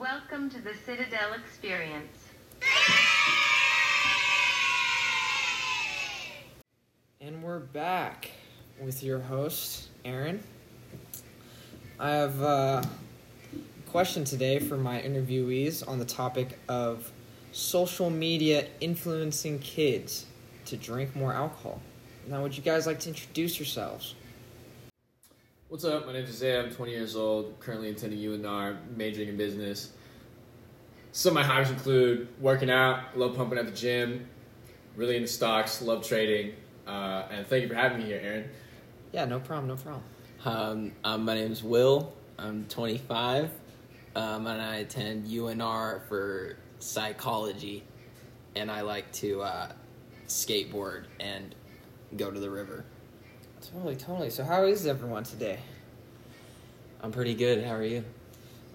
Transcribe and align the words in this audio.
Welcome 0.00 0.50
to 0.50 0.60
the 0.60 0.74
Citadel 0.74 1.34
Experience. 1.34 2.18
And 7.20 7.40
we're 7.44 7.60
back 7.60 8.32
with 8.82 9.04
your 9.04 9.20
host, 9.20 9.90
Aaron. 10.04 10.42
I 12.00 12.10
have 12.10 12.40
a 12.40 12.82
question 13.86 14.24
today 14.24 14.58
for 14.58 14.76
my 14.76 15.00
interviewees 15.00 15.86
on 15.86 16.00
the 16.00 16.04
topic 16.04 16.58
of 16.68 17.12
social 17.52 18.10
media 18.10 18.66
influencing 18.80 19.60
kids 19.60 20.26
to 20.64 20.76
drink 20.76 21.14
more 21.14 21.32
alcohol. 21.32 21.80
Now, 22.26 22.42
would 22.42 22.56
you 22.56 22.64
guys 22.64 22.88
like 22.88 22.98
to 23.00 23.10
introduce 23.10 23.60
yourselves? 23.60 24.16
What's 25.74 25.84
up? 25.84 26.06
My 26.06 26.12
name 26.12 26.22
is 26.22 26.30
Isaiah. 26.30 26.62
I'm 26.62 26.70
20 26.70 26.92
years 26.92 27.16
old, 27.16 27.58
currently 27.58 27.90
attending 27.90 28.20
UNR, 28.20 28.76
majoring 28.96 29.30
in 29.30 29.36
business. 29.36 29.90
Some 31.10 31.36
of 31.36 31.42
my 31.42 31.42
hobbies 31.42 31.68
include 31.68 32.28
working 32.40 32.70
out, 32.70 33.18
love 33.18 33.34
pumping 33.34 33.58
at 33.58 33.66
the 33.66 33.72
gym, 33.72 34.28
really 34.94 35.16
into 35.16 35.26
stocks, 35.26 35.82
love 35.82 36.06
trading. 36.06 36.52
Uh, 36.86 37.24
and 37.28 37.44
thank 37.48 37.62
you 37.62 37.68
for 37.68 37.74
having 37.74 37.98
me 37.98 38.04
here, 38.04 38.20
Aaron. 38.22 38.50
Yeah, 39.10 39.24
no 39.24 39.40
problem, 39.40 39.66
no 39.66 39.74
problem. 39.74 40.04
Um, 40.44 40.92
um, 41.02 41.24
my 41.24 41.34
name 41.34 41.50
is 41.50 41.64
Will. 41.64 42.12
I'm 42.38 42.66
25, 42.66 43.50
um, 44.14 44.46
and 44.46 44.62
I 44.62 44.76
attend 44.76 45.26
UNR 45.26 46.06
for 46.06 46.56
psychology, 46.78 47.82
and 48.54 48.70
I 48.70 48.82
like 48.82 49.10
to 49.14 49.42
uh, 49.42 49.72
skateboard 50.28 51.06
and 51.18 51.52
go 52.16 52.30
to 52.30 52.38
the 52.38 52.48
river. 52.48 52.84
Totally, 53.72 53.96
totally. 53.96 54.30
So, 54.30 54.44
how 54.44 54.64
is 54.64 54.86
everyone 54.86 55.24
today? 55.24 55.58
I'm 57.02 57.12
pretty 57.12 57.34
good. 57.34 57.64
How 57.64 57.74
are 57.74 57.84
you? 57.84 58.04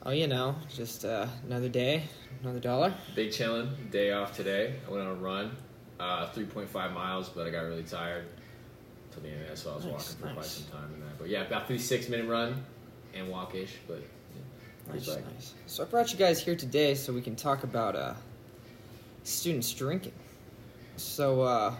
Oh, 0.06 0.12
you 0.12 0.28
know, 0.28 0.56
just 0.74 1.04
uh, 1.06 1.28
another 1.46 1.70
day, 1.70 2.04
another 2.42 2.60
dollar. 2.60 2.94
Big 3.16 3.30
chillin', 3.30 3.92
day 3.92 4.12
off 4.12 4.36
today. 4.36 4.76
I 4.88 4.92
went 4.92 5.04
on 5.04 5.10
a 5.10 5.14
run, 5.16 5.52
uh, 6.00 6.28
3.5 6.32 6.94
miles, 6.94 7.30
but 7.30 7.46
I 7.46 7.50
got 7.50 7.62
really 7.62 7.84
tired 7.84 8.26
till 9.12 9.22
the 9.24 9.30
end 9.30 9.42
of 9.42 9.48
that, 9.50 9.58
so 9.58 9.72
I 9.72 9.76
was 9.76 9.86
Nice, 9.86 9.92
walking 9.94 10.16
for 10.16 10.22
quite 10.24 10.36
nice. 10.38 10.52
some 10.52 10.72
time 10.72 10.94
in 10.94 11.00
that. 11.02 11.18
But 11.20 11.30
yeah, 11.30 11.42
about 11.42 11.68
36 11.68 12.08
minute 12.10 12.28
run 12.28 12.64
and 13.14 13.28
walkish, 13.28 13.72
but 13.88 13.98
yeah, 14.00 14.94
Nice, 14.94 15.08
like- 15.08 15.26
nice. 15.34 15.54
So 15.68 15.84
I 15.84 15.86
brought 15.88 16.12
you 16.14 16.18
guys 16.18 16.42
here 16.42 16.56
today 16.56 16.96
so 16.96 17.12
we 17.12 17.22
can 17.22 17.36
talk 17.36 17.64
about 17.64 17.96
uh, 17.96 18.14
students 19.24 19.72
drinking. 19.74 20.14
So, 20.96 21.42
uh, 21.42 21.76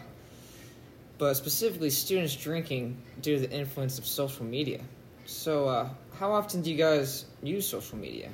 but 1.20 1.34
specifically 1.34 1.90
students 1.90 2.34
drinking 2.34 2.96
due 3.20 3.38
to 3.38 3.46
the 3.46 3.52
influence 3.54 3.98
of 3.98 4.06
social 4.06 4.42
media. 4.46 4.80
So, 5.26 5.68
uh, 5.68 5.90
how 6.18 6.32
often 6.32 6.62
do 6.62 6.70
you 6.70 6.78
guys 6.78 7.26
use 7.42 7.68
social 7.68 7.98
media? 7.98 8.30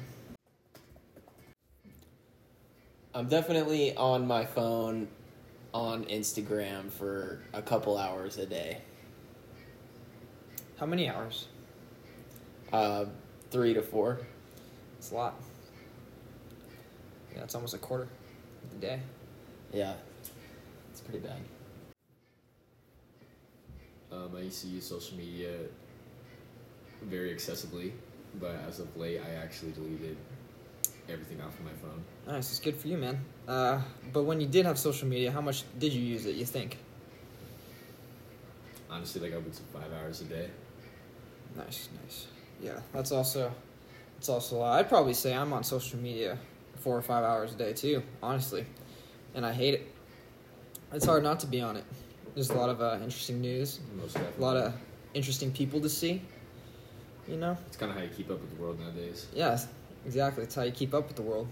I'm 3.12 3.29
definitely 3.29 3.97
on 3.97 4.25
my 4.25 4.45
phone 4.45 5.09
on 5.75 6.05
Instagram 6.05 6.92
for 6.92 7.41
a 7.53 7.61
couple 7.61 7.98
hours 7.98 8.39
a 8.39 8.47
day. 8.47 8.79
How 10.79 10.87
many 10.87 11.09
hours? 11.09 11.48
Uh, 12.73 13.07
three 13.51 13.75
to 13.75 13.83
four. 13.83 14.20
It's 14.98 15.11
a 15.11 15.14
lot. 15.17 15.34
Yeah, 17.34 17.42
it's 17.42 17.57
almost 17.57 17.75
a 17.75 17.79
quarter 17.79 18.05
of 18.05 18.81
the 18.81 18.87
day. 18.87 19.01
Yeah, 19.73 19.95
it's 20.92 21.01
pretty 21.01 21.19
bad. 21.19 21.41
Um, 24.17 24.36
I 24.36 24.42
used 24.42 24.62
to 24.62 24.69
use 24.69 24.86
social 24.86 25.17
media 25.17 25.50
very 27.03 27.31
excessively, 27.31 27.92
but 28.41 28.55
as 28.67 28.81
of 28.81 28.97
late, 28.97 29.20
I 29.20 29.34
actually 29.34 29.73
deleted 29.73 30.17
everything 31.08 31.41
off 31.41 31.58
of 31.58 31.64
my 31.64 31.73
phone. 31.83 32.03
Nice, 32.27 32.50
it's 32.50 32.61
good 32.61 32.77
for 32.77 32.89
you, 32.89 32.97
man. 32.97 33.20
Uh, 33.47 33.81
but 34.12 34.23
when 34.23 34.41
you 34.41 34.47
did 34.47 34.64
have 34.64 34.78
social 34.78 35.06
media, 35.06 35.31
how 35.31 35.41
much 35.41 35.64
did 35.78 35.92
you 35.92 36.00
use 36.00 36.25
it? 36.27 36.34
You 36.34 36.47
think? 36.47 36.78
Honestly, 38.89 39.20
like 39.20 39.35
I 39.35 39.39
would 39.39 39.55
say 39.55 39.63
five 39.73 39.92
hours 39.92 40.23
a 40.23 40.24
day. 40.24 40.48
Nice, 41.57 41.89
nice. 42.02 42.27
Yeah, 42.62 42.80
that's 42.92 43.12
also, 43.12 43.52
it's 44.18 44.29
also. 44.29 44.57
a 44.57 44.58
lot. 44.58 44.79
I'd 44.79 44.89
probably 44.89 45.14
say 45.14 45.35
I'm 45.35 45.52
on 45.52 45.62
social 45.62 45.98
media 45.98 46.39
four 46.77 46.96
or 46.96 47.02
five 47.02 47.24
hours 47.24 47.52
a 47.52 47.57
day 47.57 47.73
too, 47.74 48.02
honestly, 48.23 48.64
and 49.35 49.45
I 49.45 49.52
hate 49.52 49.74
it. 49.74 49.92
It's 50.92 51.05
hard 51.05 51.23
not 51.23 51.41
to 51.41 51.46
be 51.46 51.61
on 51.61 51.77
it. 51.77 51.85
There's 52.36 52.51
a 52.51 52.55
lot 52.55 52.69
of 52.69 52.83
uh, 52.83 52.98
interesting 53.02 53.41
news, 53.41 53.80
a 54.36 54.41
lot 54.41 54.58
of 54.58 54.74
interesting 55.14 55.51
people 55.51 55.80
to 55.80 55.89
see. 55.89 56.20
You 57.27 57.39
know. 57.39 57.57
It's 57.67 57.79
kind 57.79 57.91
of 57.91 57.97
how 57.97 58.05
you 58.05 58.11
keep 58.11 58.30
up 58.30 58.42
with 58.42 58.55
the 58.55 58.63
world 58.63 58.79
nowadays. 58.79 59.27
Yeah, 59.33 59.58
exactly. 60.05 60.45
It's 60.45 60.55
how 60.55 60.64
you 60.64 60.70
keep 60.70 60.92
up 60.92 61.07
with 61.07 61.17
the 61.17 61.23
world. 61.23 61.48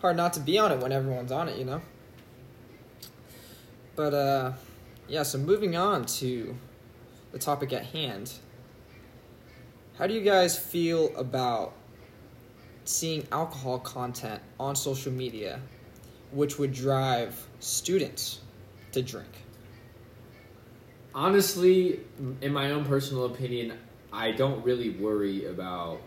Hard 0.00 0.16
not 0.16 0.32
to 0.32 0.40
be 0.40 0.58
on 0.58 0.72
it 0.72 0.80
when 0.80 0.92
everyone's 0.92 1.30
on 1.30 1.50
it, 1.50 1.58
you 1.58 1.66
know? 1.66 1.82
But, 3.96 4.14
uh, 4.14 4.52
yeah, 5.08 5.24
so 5.24 5.36
moving 5.36 5.76
on 5.76 6.06
to 6.06 6.56
the 7.32 7.38
topic 7.38 7.74
at 7.74 7.84
hand. 7.84 8.32
How 9.98 10.06
do 10.06 10.14
you 10.14 10.22
guys 10.22 10.58
feel 10.58 11.14
about 11.18 11.74
seeing 12.84 13.28
alcohol 13.30 13.78
content 13.78 14.40
on 14.58 14.74
social 14.74 15.12
media 15.12 15.60
which 16.32 16.58
would 16.58 16.72
drive 16.72 17.46
students 17.60 18.40
to 18.92 19.02
drink? 19.02 19.28
Honestly, 21.14 22.00
in 22.40 22.52
my 22.52 22.70
own 22.70 22.84
personal 22.84 23.24
opinion, 23.26 23.72
I 24.12 24.32
don't 24.32 24.62
really 24.64 24.90
worry 24.90 25.46
about 25.46 26.00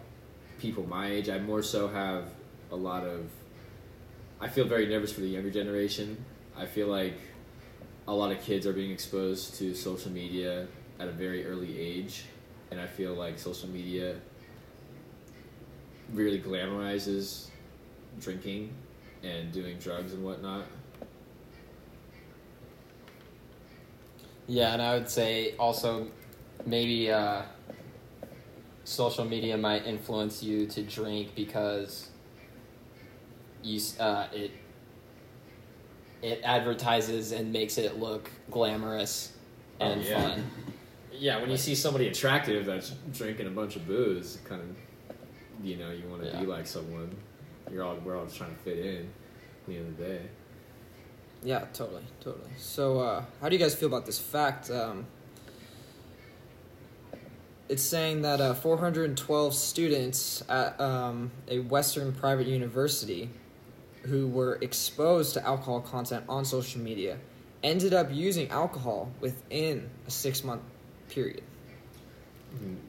people 0.60 0.86
my 0.88 1.08
age. 1.08 1.30
I 1.30 1.40
more 1.40 1.64
so 1.64 1.88
have 1.88 2.26
a 2.72 2.76
lot 2.76 3.04
of. 3.04 3.30
I 4.40 4.48
feel 4.48 4.66
very 4.66 4.88
nervous 4.88 5.12
for 5.12 5.22
the 5.22 5.28
younger 5.28 5.52
generation. 5.52 6.24
I 6.58 6.66
feel 6.66 6.88
like 6.88 7.18
a 8.08 8.14
lot 8.14 8.32
of 8.32 8.42
kids 8.42 8.66
are 8.66 8.74
being 8.74 8.92
exposed 8.92 9.56
to 9.56 9.74
social 9.74 10.12
media 10.12 10.68
at 11.00 11.08
a 11.08 11.12
very 11.12 11.46
early 11.46 11.78
age, 11.80 12.26
and 12.70 12.80
I 12.80 12.88
feel 12.88 13.14
like 13.14 13.40
social 13.40 13.70
media 13.70 14.16
really 16.14 16.40
glamorizes 16.40 17.48
drinking 18.20 18.74
and 19.24 19.52
doing 19.52 19.78
drugs 19.78 20.14
and 20.14 20.24
whatnot. 20.24 20.66
Yeah, 24.52 24.74
and 24.74 24.82
I 24.82 24.96
would 24.96 25.10
say 25.10 25.56
also 25.58 26.08
maybe 26.66 27.10
uh, 27.10 27.44
social 28.84 29.24
media 29.24 29.56
might 29.56 29.86
influence 29.88 30.44
you 30.44 30.68
to 30.68 30.84
drink 30.84 31.34
because 31.36 32.10
you 33.64 33.80
uh, 33.98 34.28
it 34.34 34.52
it 36.22 36.42
advertises 36.44 37.32
and 37.32 37.54
makes 37.54 37.78
it 37.78 37.98
look 37.98 38.30
glamorous 38.52 39.32
and 39.80 40.02
Oh, 40.02 40.06
yeah. 40.06 40.22
fun. 40.30 40.52
Yeah, 41.14 41.40
when 41.40 41.50
you 41.52 41.58
see 41.58 41.76
somebody 41.76 42.08
attractive 42.08 42.66
that's 42.66 42.90
drinking 43.14 43.46
a 43.48 43.52
bunch 43.52 43.76
of 43.76 43.86
booze, 43.86 44.40
kind 44.44 44.62
of, 44.62 45.16
you 45.64 45.76
know, 45.78 45.92
you 45.92 46.08
want 46.10 46.24
to 46.24 46.28
Yeah. 46.30 46.40
be 46.40 46.46
like 46.48 46.66
someone. 46.66 47.16
You're 47.72 47.84
all 47.84 47.96
we're 48.04 48.18
all 48.18 48.26
trying 48.28 48.56
to 48.56 48.62
fit 48.64 48.80
in. 48.80 49.06
At 49.06 49.68
the 49.68 49.78
end 49.78 49.88
of 49.90 49.98
the 49.98 50.04
day, 50.04 50.22
Yeah, 51.44 51.66
totally, 51.74 52.04
totally. 52.20 52.52
So, 52.58 53.00
uh, 53.00 53.24
how 53.42 53.50
do 53.50 53.56
you 53.56 53.62
guys 53.62 53.74
feel 53.74 53.88
about 53.88 54.06
this 54.06 54.20
fact? 54.20 54.70
Um, 54.70 55.08
it's 57.68 57.82
saying 57.82 58.22
that 58.24 58.42
uh, 58.42 58.54
412 58.54 59.54
students 59.56 60.44
at 60.50 60.80
um, 60.80 61.32
a 61.48 61.60
Western 61.60 62.14
private 62.14 62.46
university 62.46 63.30
who 64.04 64.28
were 64.28 64.58
exposed 64.62 65.34
to 65.36 65.46
alcohol 65.46 65.80
content 65.80 66.26
on 66.28 66.44
social 66.44 66.82
media 66.82 67.18
ended 67.64 67.94
up 67.94 68.08
using 68.12 68.50
alcohol 68.50 69.12
within 69.20 69.90
a 70.08 70.12
six 70.12 70.44
month 70.44 70.62
period. 71.10 71.44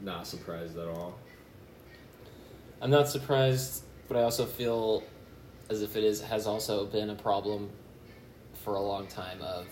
Not 0.02 0.26
surprised 0.26 0.76
at 0.76 0.88
all. 0.88 1.18
I'm 2.80 2.90
not 2.90 3.08
surprised, 3.08 3.84
but 4.08 4.16
I 4.16 4.22
also 4.22 4.44
feel 4.44 5.04
as 5.70 5.82
if 5.82 5.96
it 5.96 6.04
is 6.04 6.20
has 6.22 6.46
also 6.46 6.84
been 6.86 7.10
a 7.10 7.14
problem 7.14 7.70
for 8.62 8.74
a 8.74 8.80
long 8.80 9.06
time 9.06 9.40
of 9.42 9.66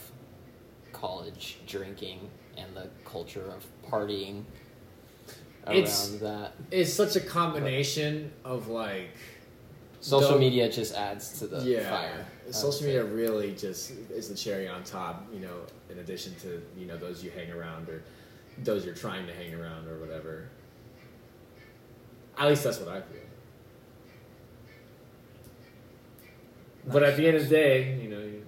college 0.93 1.59
drinking 1.67 2.29
and 2.57 2.75
the 2.77 2.89
culture 3.05 3.45
of 3.51 3.65
partying 3.91 4.45
around 5.67 5.77
It's- 5.77 6.19
that. 6.21 6.53
It's 6.71 6.93
such 6.93 7.17
a 7.17 7.21
combination 7.21 8.33
of 8.45 8.69
like 8.69 9.17
Social 10.03 10.39
media 10.39 10.71
just 10.73 10.95
adds 10.95 11.39
to 11.41 11.47
the 11.47 11.63
yeah, 11.63 11.91
fire. 11.91 12.27
Social 12.51 12.87
media 12.87 13.05
really 13.05 13.55
just 13.55 13.91
is 14.11 14.31
the 14.31 14.35
cherry 14.35 14.67
on 14.67 14.83
top. 14.83 15.27
You 15.31 15.41
know, 15.41 15.57
in 15.91 15.99
addition 15.99 16.35
to 16.37 16.63
you 16.79 16.87
know 16.87 16.97
those 16.97 17.23
you 17.23 17.31
hang 17.31 17.51
around 17.53 17.87
or 17.91 18.03
those 18.65 18.87
you're 18.87 18.95
trying 18.95 19.27
to 19.27 19.35
hang 19.35 19.55
around 19.55 19.87
or 19.89 19.99
whatever. 19.99 20.49
At 22.39 22.49
least 22.49 22.65
that's 22.65 22.79
what 22.79 22.89
I 22.89 23.03
feel. 23.03 23.21
But 26.87 27.03
at 27.03 27.19
the 27.19 27.27
end 27.27 27.37
of 27.37 27.43
the 27.43 27.55
day, 27.55 28.01
you 28.03 28.09
know, 28.09 28.21
you, 28.21 28.43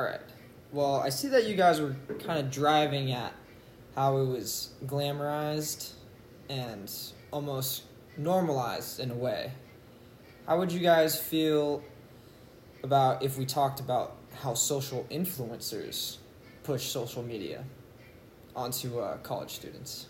All 0.00 0.06
right. 0.06 0.20
Well, 0.72 0.94
I 0.94 1.10
see 1.10 1.28
that 1.28 1.46
you 1.46 1.54
guys 1.54 1.78
were 1.78 1.94
kind 2.20 2.38
of 2.38 2.50
driving 2.50 3.12
at 3.12 3.34
how 3.94 4.16
it 4.16 4.24
was 4.24 4.70
glamorized 4.86 5.92
and 6.48 6.90
almost 7.30 7.82
normalized 8.16 8.98
in 8.98 9.10
a 9.10 9.14
way. 9.14 9.52
How 10.46 10.58
would 10.58 10.72
you 10.72 10.80
guys 10.80 11.20
feel 11.20 11.82
about 12.82 13.22
if 13.22 13.36
we 13.36 13.44
talked 13.44 13.80
about 13.80 14.16
how 14.36 14.54
social 14.54 15.06
influencers 15.10 16.16
push 16.62 16.86
social 16.86 17.22
media 17.22 17.62
onto 18.56 19.00
uh, 19.00 19.18
college 19.18 19.50
students? 19.50 20.06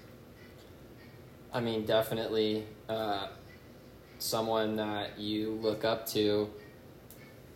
I 1.53 1.59
mean, 1.59 1.85
definitely 1.85 2.65
uh, 2.89 3.27
someone 4.21 4.77
that 4.77 5.19
you 5.19 5.59
look 5.61 5.85
up 5.85 6.07
to, 6.11 6.49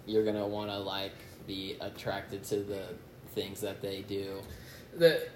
you're 0.05 0.25
gonna 0.25 0.49
want 0.49 0.71
to 0.71 0.79
like 0.79 1.13
be 1.47 1.77
attracted 1.81 2.45
to 2.45 2.57
the 2.57 2.83
things 3.35 3.61
that 3.61 3.81
they 3.83 4.03
do. 4.03 4.41
The 4.97 5.27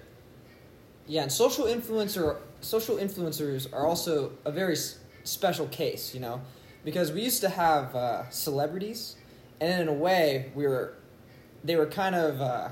Yeah, 1.07 1.23
and 1.23 1.31
social 1.31 1.65
influencer 1.65 2.37
social 2.61 2.97
influencers 2.97 3.71
are 3.73 3.85
also 3.85 4.33
a 4.45 4.51
very 4.51 4.73
s- 4.73 4.99
special 5.23 5.67
case, 5.67 6.13
you 6.13 6.19
know, 6.19 6.41
because 6.83 7.11
we 7.11 7.21
used 7.21 7.41
to 7.41 7.49
have 7.49 7.95
uh, 7.95 8.29
celebrities, 8.29 9.15
and 9.61 9.81
in 9.83 9.87
a 9.87 9.93
way, 9.93 10.51
we 10.55 10.67
were 10.67 10.93
they 11.63 11.75
were 11.75 11.85
kind 11.87 12.15
of 12.15 12.41
uh, 12.41 12.69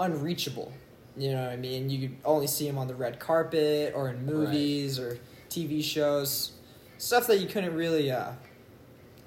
unreachable. 0.00 0.72
You 1.16 1.32
know 1.32 1.42
what 1.42 1.52
I 1.52 1.56
mean? 1.56 1.90
You 1.90 2.08
could 2.08 2.16
only 2.24 2.46
see 2.46 2.66
them 2.66 2.78
on 2.78 2.86
the 2.86 2.94
red 2.94 3.18
carpet 3.18 3.92
or 3.94 4.08
in 4.10 4.24
movies 4.24 4.98
or 4.98 5.18
TV 5.50 5.82
shows, 5.82 6.52
stuff 6.98 7.26
that 7.26 7.38
you 7.40 7.46
couldn't 7.48 7.74
really 7.74 8.10
uh, 8.10 8.32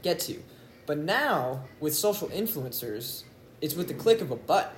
get 0.02 0.20
to. 0.22 0.42
But 0.92 0.98
now 0.98 1.64
with 1.80 1.96
social 1.96 2.28
influencers, 2.28 3.24
it's 3.62 3.76
with 3.76 3.88
the 3.88 3.94
click 3.94 4.20
of 4.20 4.30
a 4.30 4.36
button 4.36 4.76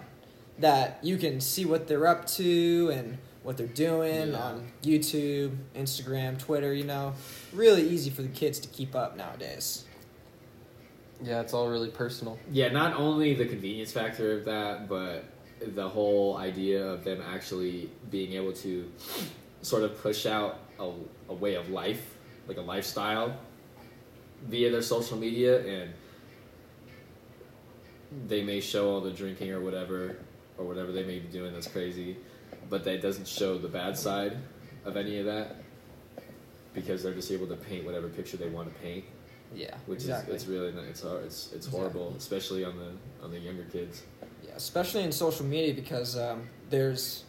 that 0.59 0.99
you 1.01 1.17
can 1.17 1.41
see 1.41 1.65
what 1.65 1.87
they're 1.87 2.05
up 2.05 2.27
to 2.37 2.91
and 2.93 3.17
what 3.41 3.57
they're 3.57 3.65
doing 3.65 4.33
Yeah. 4.33 4.37
on 4.37 4.71
YouTube, 4.83 5.57
Instagram, 5.75 6.37
Twitter, 6.37 6.71
you 6.71 6.83
know. 6.83 7.15
Really 7.51 7.89
easy 7.89 8.11
for 8.11 8.21
the 8.21 8.27
kids 8.27 8.59
to 8.59 8.67
keep 8.67 8.93
up 8.93 9.17
nowadays. 9.17 9.85
Yeah, 11.23 11.41
it's 11.41 11.51
all 11.51 11.67
really 11.67 11.89
personal. 11.89 12.37
yeah, 12.51 12.69
not 12.71 12.95
only 12.95 13.33
the 13.33 13.45
convenience 13.47 13.91
factor 13.91 14.33
of 14.37 14.45
that, 14.45 14.87
but 14.87 15.23
the 15.65 15.89
whole 15.89 16.37
idea 16.37 16.85
of 16.85 17.03
them 17.03 17.23
actually 17.27 17.89
being 18.11 18.33
able 18.33 18.53
to 18.53 18.87
sort 19.63 19.81
of 19.81 19.99
push 19.99 20.27
out 20.27 20.59
a, 20.79 20.91
a 21.29 21.33
way 21.33 21.55
of 21.55 21.69
life, 21.71 22.17
like 22.47 22.57
a 22.57 22.61
lifestyle, 22.61 23.35
via 24.47 24.69
their 24.69 24.83
social 24.83 25.17
media, 25.17 25.65
and 25.65 25.91
they 28.27 28.43
may 28.43 28.59
show 28.59 28.89
all 28.91 29.01
the 29.01 29.11
drinking 29.11 29.51
or 29.51 29.59
whatever, 29.61 30.17
or 30.57 30.65
whatever 30.65 30.91
they 30.91 31.03
may 31.03 31.19
be 31.19 31.27
doing 31.27 31.53
that's 31.53 31.67
crazy, 31.67 32.17
but 32.69 32.83
that 32.85 33.01
doesn't 33.01 33.27
show 33.27 33.57
the 33.57 33.67
bad 33.67 33.97
side 33.97 34.37
of 34.85 34.97
any 34.97 35.19
of 35.19 35.25
that 35.25 35.55
because 36.73 37.03
they're 37.03 37.13
just 37.13 37.31
able 37.31 37.47
to 37.47 37.55
paint 37.55 37.85
whatever 37.85 38.07
picture 38.07 38.35
they 38.37 38.49
want 38.49 38.67
to 38.73 38.81
paint 38.81 39.05
Yeah, 39.55 39.75
which 39.85 39.99
exactly. 39.99 40.35
is 40.35 40.43
it's 40.43 40.49
really 40.51 40.69
it's 40.89 41.01
hard, 41.01 41.23
it's 41.25 41.51
it's 41.53 41.67
horrible, 41.67 42.13
especially 42.17 42.63
on 42.63 42.77
the 42.77 42.91
on 43.23 43.31
the 43.31 43.39
younger 43.39 43.63
kids. 43.65 44.03
Yeah, 44.43 44.51
especially 44.55 45.03
in 45.03 45.11
social 45.11 45.45
media 45.45 45.73
because 45.73 46.17
um, 46.17 46.49
there's 46.69 47.23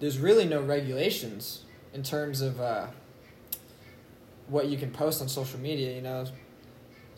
there's 0.00 0.18
really 0.18 0.46
no 0.46 0.60
regulations 0.62 1.64
in 1.94 2.02
terms 2.02 2.40
of 2.40 2.60
uh, 2.60 2.86
what 4.48 4.66
you 4.66 4.76
can 4.76 4.90
post 4.90 5.22
on 5.22 5.28
social 5.28 5.60
media. 5.60 5.94
You 5.94 6.02
know, 6.02 6.24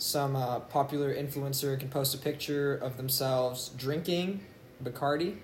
some 0.02 0.34
uh, 0.34 0.58
popular 0.58 1.14
influencer 1.14 1.78
can 1.78 1.88
post 1.88 2.14
a 2.14 2.18
picture 2.18 2.74
of 2.74 2.96
themselves 2.96 3.70
drinking 3.76 4.44
Bacardi, 4.82 5.36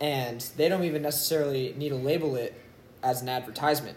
and 0.00 0.40
they 0.56 0.68
don't 0.68 0.82
even 0.82 1.02
necessarily 1.02 1.72
need 1.78 1.90
to 1.90 1.94
label 1.94 2.34
it 2.34 2.60
as 3.02 3.22
an 3.22 3.28
advertisement. 3.28 3.96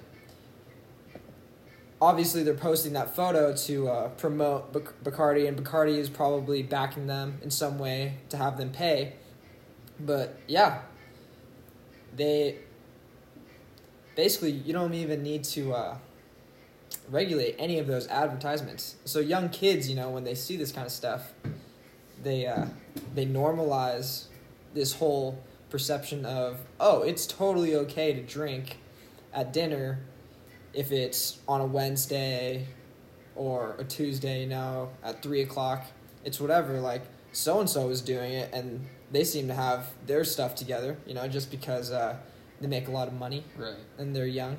Obviously, 1.99 2.43
they're 2.43 2.53
posting 2.53 2.93
that 2.93 3.15
photo 3.15 3.55
to 3.55 3.87
uh, 3.89 4.09
promote 4.09 4.71
Bac- 4.71 5.03
Bacardi, 5.03 5.47
and 5.47 5.57
Bacardi 5.57 5.97
is 5.97 6.09
probably 6.09 6.61
backing 6.61 7.07
them 7.07 7.39
in 7.41 7.49
some 7.49 7.79
way 7.79 8.17
to 8.29 8.37
have 8.37 8.57
them 8.57 8.69
pay. 8.69 9.13
But 9.99 10.39
yeah, 10.47 10.81
they 12.15 12.59
basically 14.15 14.51
you 14.51 14.73
don't 14.73 14.93
even 14.93 15.23
need 15.23 15.43
to 15.45 15.73
uh, 15.73 15.97
regulate 17.09 17.55
any 17.57 17.79
of 17.79 17.87
those 17.87 18.07
advertisements. 18.07 18.95
So 19.05 19.19
young 19.19 19.49
kids, 19.49 19.89
you 19.89 19.95
know, 19.95 20.09
when 20.09 20.23
they 20.23 20.35
see 20.35 20.57
this 20.57 20.71
kind 20.71 20.85
of 20.85 20.91
stuff, 20.91 21.33
they 22.23 22.45
uh, 22.47 22.65
they 23.15 23.25
normalize 23.25 24.25
this 24.73 24.93
whole 24.93 25.41
perception 25.69 26.25
of 26.25 26.59
oh, 26.79 27.01
it's 27.01 27.25
totally 27.25 27.75
okay 27.75 28.13
to 28.13 28.21
drink 28.21 28.77
at 29.33 29.53
dinner 29.53 29.99
if 30.73 30.91
it's 30.91 31.39
on 31.47 31.61
a 31.61 31.65
Wednesday 31.65 32.67
or 33.35 33.75
a 33.77 33.83
Tuesday, 33.83 34.41
you 34.41 34.47
know, 34.47 34.89
at 35.03 35.21
three 35.21 35.41
o'clock. 35.41 35.85
It's 36.25 36.39
whatever. 36.39 36.79
Like 36.79 37.03
so 37.31 37.59
and 37.59 37.69
so 37.69 37.89
is 37.89 38.01
doing 38.01 38.33
it, 38.33 38.49
and 38.53 38.87
they 39.11 39.23
seem 39.23 39.47
to 39.47 39.53
have 39.53 39.87
their 40.05 40.23
stuff 40.23 40.55
together. 40.55 40.97
You 41.05 41.13
know, 41.13 41.27
just 41.27 41.51
because 41.51 41.91
uh, 41.91 42.17
they 42.59 42.67
make 42.67 42.87
a 42.87 42.91
lot 42.91 43.07
of 43.07 43.13
money 43.13 43.43
Right. 43.55 43.75
and 43.97 44.15
they're 44.15 44.25
young. 44.27 44.57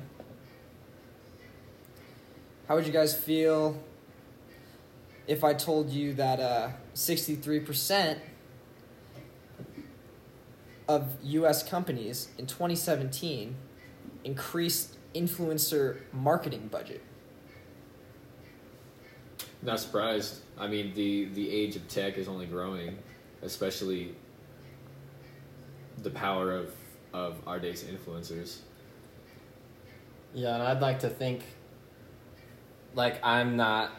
How 2.69 2.75
would 2.75 2.85
you 2.85 2.93
guys 2.93 3.15
feel 3.15 3.81
if 5.25 5.43
I 5.43 5.55
told 5.55 5.89
you 5.89 6.13
that 6.13 6.39
uh, 6.39 6.69
63% 6.93 8.19
of 10.87 11.17
US 11.23 11.67
companies 11.67 12.29
in 12.37 12.45
2017 12.45 13.55
increased 14.23 14.97
influencer 15.15 16.01
marketing 16.13 16.67
budget? 16.71 17.01
Not 19.63 19.79
surprised. 19.79 20.41
I 20.55 20.67
mean, 20.67 20.93
the 20.93 21.25
the 21.25 21.49
age 21.49 21.75
of 21.75 21.87
tech 21.87 22.19
is 22.19 22.27
only 22.27 22.45
growing, 22.45 22.99
especially 23.41 24.13
the 26.03 26.11
power 26.11 26.51
of 26.55 26.75
of 27.13 27.41
our 27.47 27.59
days 27.59 27.83
influencers. 27.83 28.59
Yeah, 30.35 30.53
and 30.53 30.61
I'd 30.61 30.81
like 30.81 30.99
to 30.99 31.09
think 31.09 31.41
like 32.95 33.23
I'm 33.23 33.55
not 33.55 33.91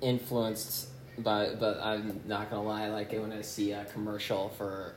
influenced 0.00 0.88
by 1.18 1.54
but 1.58 1.78
I'm 1.82 2.20
not 2.26 2.50
gonna 2.50 2.62
lie, 2.62 2.88
like 2.88 3.12
when 3.12 3.32
I 3.32 3.42
see 3.42 3.72
a 3.72 3.84
commercial 3.86 4.48
for 4.50 4.94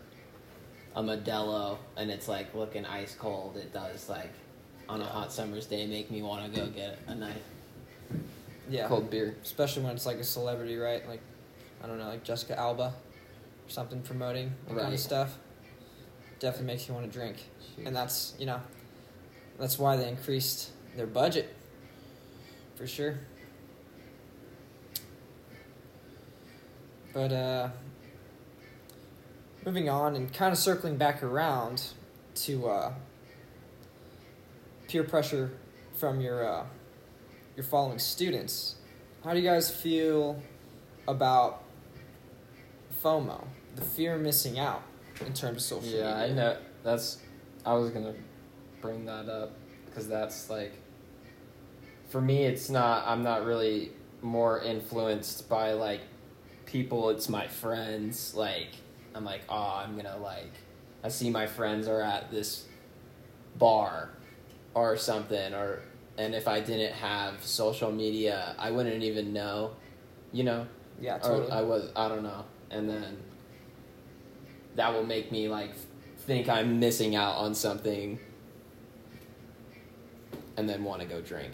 a 0.96 1.02
Modelo 1.02 1.78
and 1.98 2.10
it's 2.12 2.28
like 2.28 2.54
looking 2.56 2.86
ice 2.86 3.16
cold, 3.16 3.58
it 3.58 3.74
does 3.74 4.10
like 4.10 4.32
on 4.88 5.02
a 5.02 5.06
hot 5.06 5.32
summer's 5.32 5.66
day 5.66 5.86
make 5.88 6.12
me 6.12 6.22
wanna 6.22 6.50
go 6.50 6.68
get 6.68 7.00
a 7.08 7.16
nice 7.16 7.34
Yeah. 8.70 8.88
cold 8.88 9.10
beer. 9.10 9.36
Especially 9.44 9.84
when 9.84 9.94
it's 9.96 10.06
like 10.06 10.18
a 10.18 10.24
celebrity, 10.24 10.78
right? 10.78 11.08
Like, 11.08 11.22
I 11.84 11.88
don't 11.88 11.98
know, 11.98 12.08
like 12.08 12.24
Jessica 12.24 12.58
Alba 12.58 12.94
or 13.66 13.70
something 13.70 14.02
promoting 14.02 14.54
that 14.68 14.78
kind 14.78 14.94
of 14.94 15.00
stuff. 15.00 15.38
Definitely 16.40 16.68
makes 16.68 16.88
you 16.88 16.94
want 16.94 17.06
to 17.12 17.12
drink. 17.12 17.38
and 17.86 17.96
that's 17.96 18.36
you 18.38 18.46
know 18.46 18.62
that's 19.60 19.80
why 19.80 19.96
they 19.98 20.08
increased 20.08 20.70
their 20.96 21.08
budget 21.08 21.54
for 22.84 22.88
sure 22.88 23.18
but 27.14 27.32
uh 27.32 27.70
moving 29.66 29.88
on 29.88 30.18
and 30.18 30.34
kind 30.34 30.52
of 30.52 30.58
circling 30.58 30.98
back 30.98 31.24
around 31.24 31.82
to 32.36 32.68
uh 32.68 32.94
peer 34.90 35.06
pressure 35.06 35.50
from 35.98 36.20
your 36.20 36.46
uh 36.46 36.66
your 37.56 37.64
following 37.64 37.98
students 37.98 38.76
how 39.24 39.32
do 39.32 39.40
you 39.40 39.48
guys 39.48 39.72
feel 39.74 40.44
about 41.08 41.64
FOMO 43.02 43.48
the 43.78 43.82
fear 43.82 44.16
of 44.16 44.22
missing 44.22 44.60
out 44.60 44.84
in 45.26 45.32
terms 45.32 45.72
of 45.72 45.84
social 45.84 45.90
Yeah, 46.00 46.18
media 46.18 46.26
I 46.26 46.30
know. 46.34 46.58
That's. 46.84 47.20
I 47.66 47.76
was 47.76 47.92
gonna 47.92 48.14
bring 48.82 49.06
that 49.06 49.30
up 49.30 49.54
because 49.86 50.10
that's 50.10 50.50
like. 50.50 50.74
For 52.14 52.22
me, 52.22 52.44
it's 52.44 52.70
not. 52.70 53.08
I'm 53.08 53.24
not 53.24 53.44
really 53.44 53.92
more 54.22 54.62
influenced 54.62 55.50
by 55.50 55.74
like 55.74 56.02
people. 56.68 57.10
It's 57.10 57.28
my 57.28 57.48
friends. 57.48 58.36
Like 58.36 58.68
I'm 59.16 59.26
like, 59.26 59.42
oh, 59.50 59.82
I'm 59.84 59.96
gonna 59.98 60.20
like. 60.20 60.52
I 61.04 61.10
see 61.10 61.32
my 61.32 61.48
friends 61.48 61.88
are 61.88 62.02
at 62.02 62.30
this 62.30 62.68
bar 63.58 64.12
or 64.76 64.96
something, 64.96 65.56
or 65.56 65.82
and 66.16 66.36
if 66.36 66.48
I 66.48 66.60
didn't 66.60 66.94
have 66.94 67.44
social 67.44 67.92
media, 67.92 68.54
I 68.60 68.70
wouldn't 68.70 69.02
even 69.02 69.34
know. 69.34 69.72
You 70.32 70.44
know, 70.44 70.68
yeah 71.02 71.18
or 71.28 71.52
I 71.52 71.64
was 71.64 71.90
I 71.96 72.10
don't 72.10 72.22
know, 72.22 72.46
and 72.70 72.88
then 72.88 73.18
that 74.76 74.94
will 74.94 75.04
make 75.04 75.32
me 75.32 75.50
like 75.50 75.74
think 76.20 76.48
I'm 76.48 76.80
missing 76.80 77.16
out 77.16 77.38
on 77.38 77.56
something, 77.56 78.20
and 80.58 80.70
then 80.70 80.84
want 80.84 81.02
to 81.02 81.08
go 81.08 81.20
drink. 81.20 81.54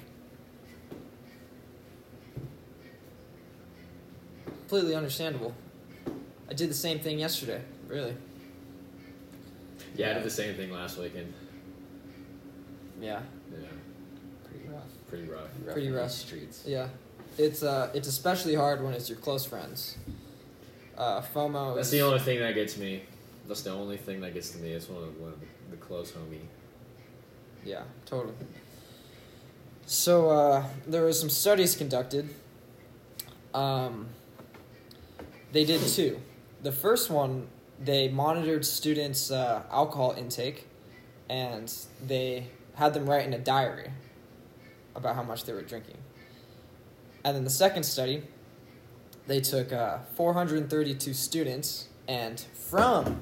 Completely 4.69 4.95
understandable. 4.95 5.51
I 6.47 6.53
did 6.53 6.69
the 6.69 6.75
same 6.75 6.99
thing 6.99 7.17
yesterday. 7.17 7.59
Really. 7.87 8.15
Yeah, 9.95 10.11
I 10.11 10.13
did 10.13 10.23
the 10.23 10.29
same 10.29 10.53
thing 10.53 10.71
last 10.71 10.99
weekend. 10.99 11.33
Yeah. 13.01 13.21
Yeah. 13.51 13.57
pretty 14.47 14.67
rough. 14.67 14.83
Pretty 15.07 15.25
rough. 15.25 15.73
Pretty 15.73 15.89
rough. 15.89 16.11
streets. 16.11 16.63
Yeah, 16.67 16.87
it's 17.39 17.63
uh, 17.63 17.89
it's 17.95 18.07
especially 18.07 18.53
hard 18.53 18.83
when 18.83 18.93
it's 18.93 19.09
your 19.09 19.17
close 19.17 19.43
friends. 19.43 19.97
Uh, 20.95 21.21
FOMO. 21.21 21.75
That's 21.75 21.87
is, 21.87 21.93
the 21.93 22.01
only 22.01 22.19
thing 22.19 22.39
that 22.39 22.53
gets 22.53 22.77
me. 22.77 23.01
That's 23.47 23.63
the 23.63 23.71
only 23.71 23.97
thing 23.97 24.21
that 24.21 24.35
gets 24.35 24.51
to 24.51 24.59
me. 24.59 24.73
It's 24.73 24.87
one 24.87 25.01
of, 25.01 25.19
one 25.19 25.33
of 25.33 25.39
the, 25.39 25.47
the 25.71 25.77
close 25.77 26.11
homie. 26.11 26.41
Yeah, 27.65 27.81
totally. 28.05 28.35
So 29.87 30.29
uh, 30.29 30.65
there 30.85 31.05
was 31.05 31.19
some 31.19 31.31
studies 31.31 31.75
conducted. 31.75 32.29
Um, 33.55 34.09
they 35.51 35.65
did 35.65 35.81
two. 35.81 36.21
The 36.61 36.71
first 36.71 37.09
one, 37.09 37.47
they 37.79 38.09
monitored 38.09 38.65
students' 38.65 39.31
uh, 39.31 39.63
alcohol 39.71 40.13
intake, 40.17 40.67
and 41.29 41.73
they 42.05 42.47
had 42.75 42.93
them 42.93 43.09
write 43.09 43.25
in 43.25 43.33
a 43.33 43.39
diary 43.39 43.91
about 44.95 45.15
how 45.15 45.23
much 45.23 45.45
they 45.45 45.53
were 45.53 45.61
drinking. 45.61 45.97
And 47.23 47.35
then 47.35 47.43
the 47.43 47.49
second 47.49 47.83
study, 47.83 48.23
they 49.27 49.39
took 49.39 49.71
uh, 49.71 49.99
432 50.15 51.13
students, 51.13 51.87
and 52.07 52.39
from 52.39 53.21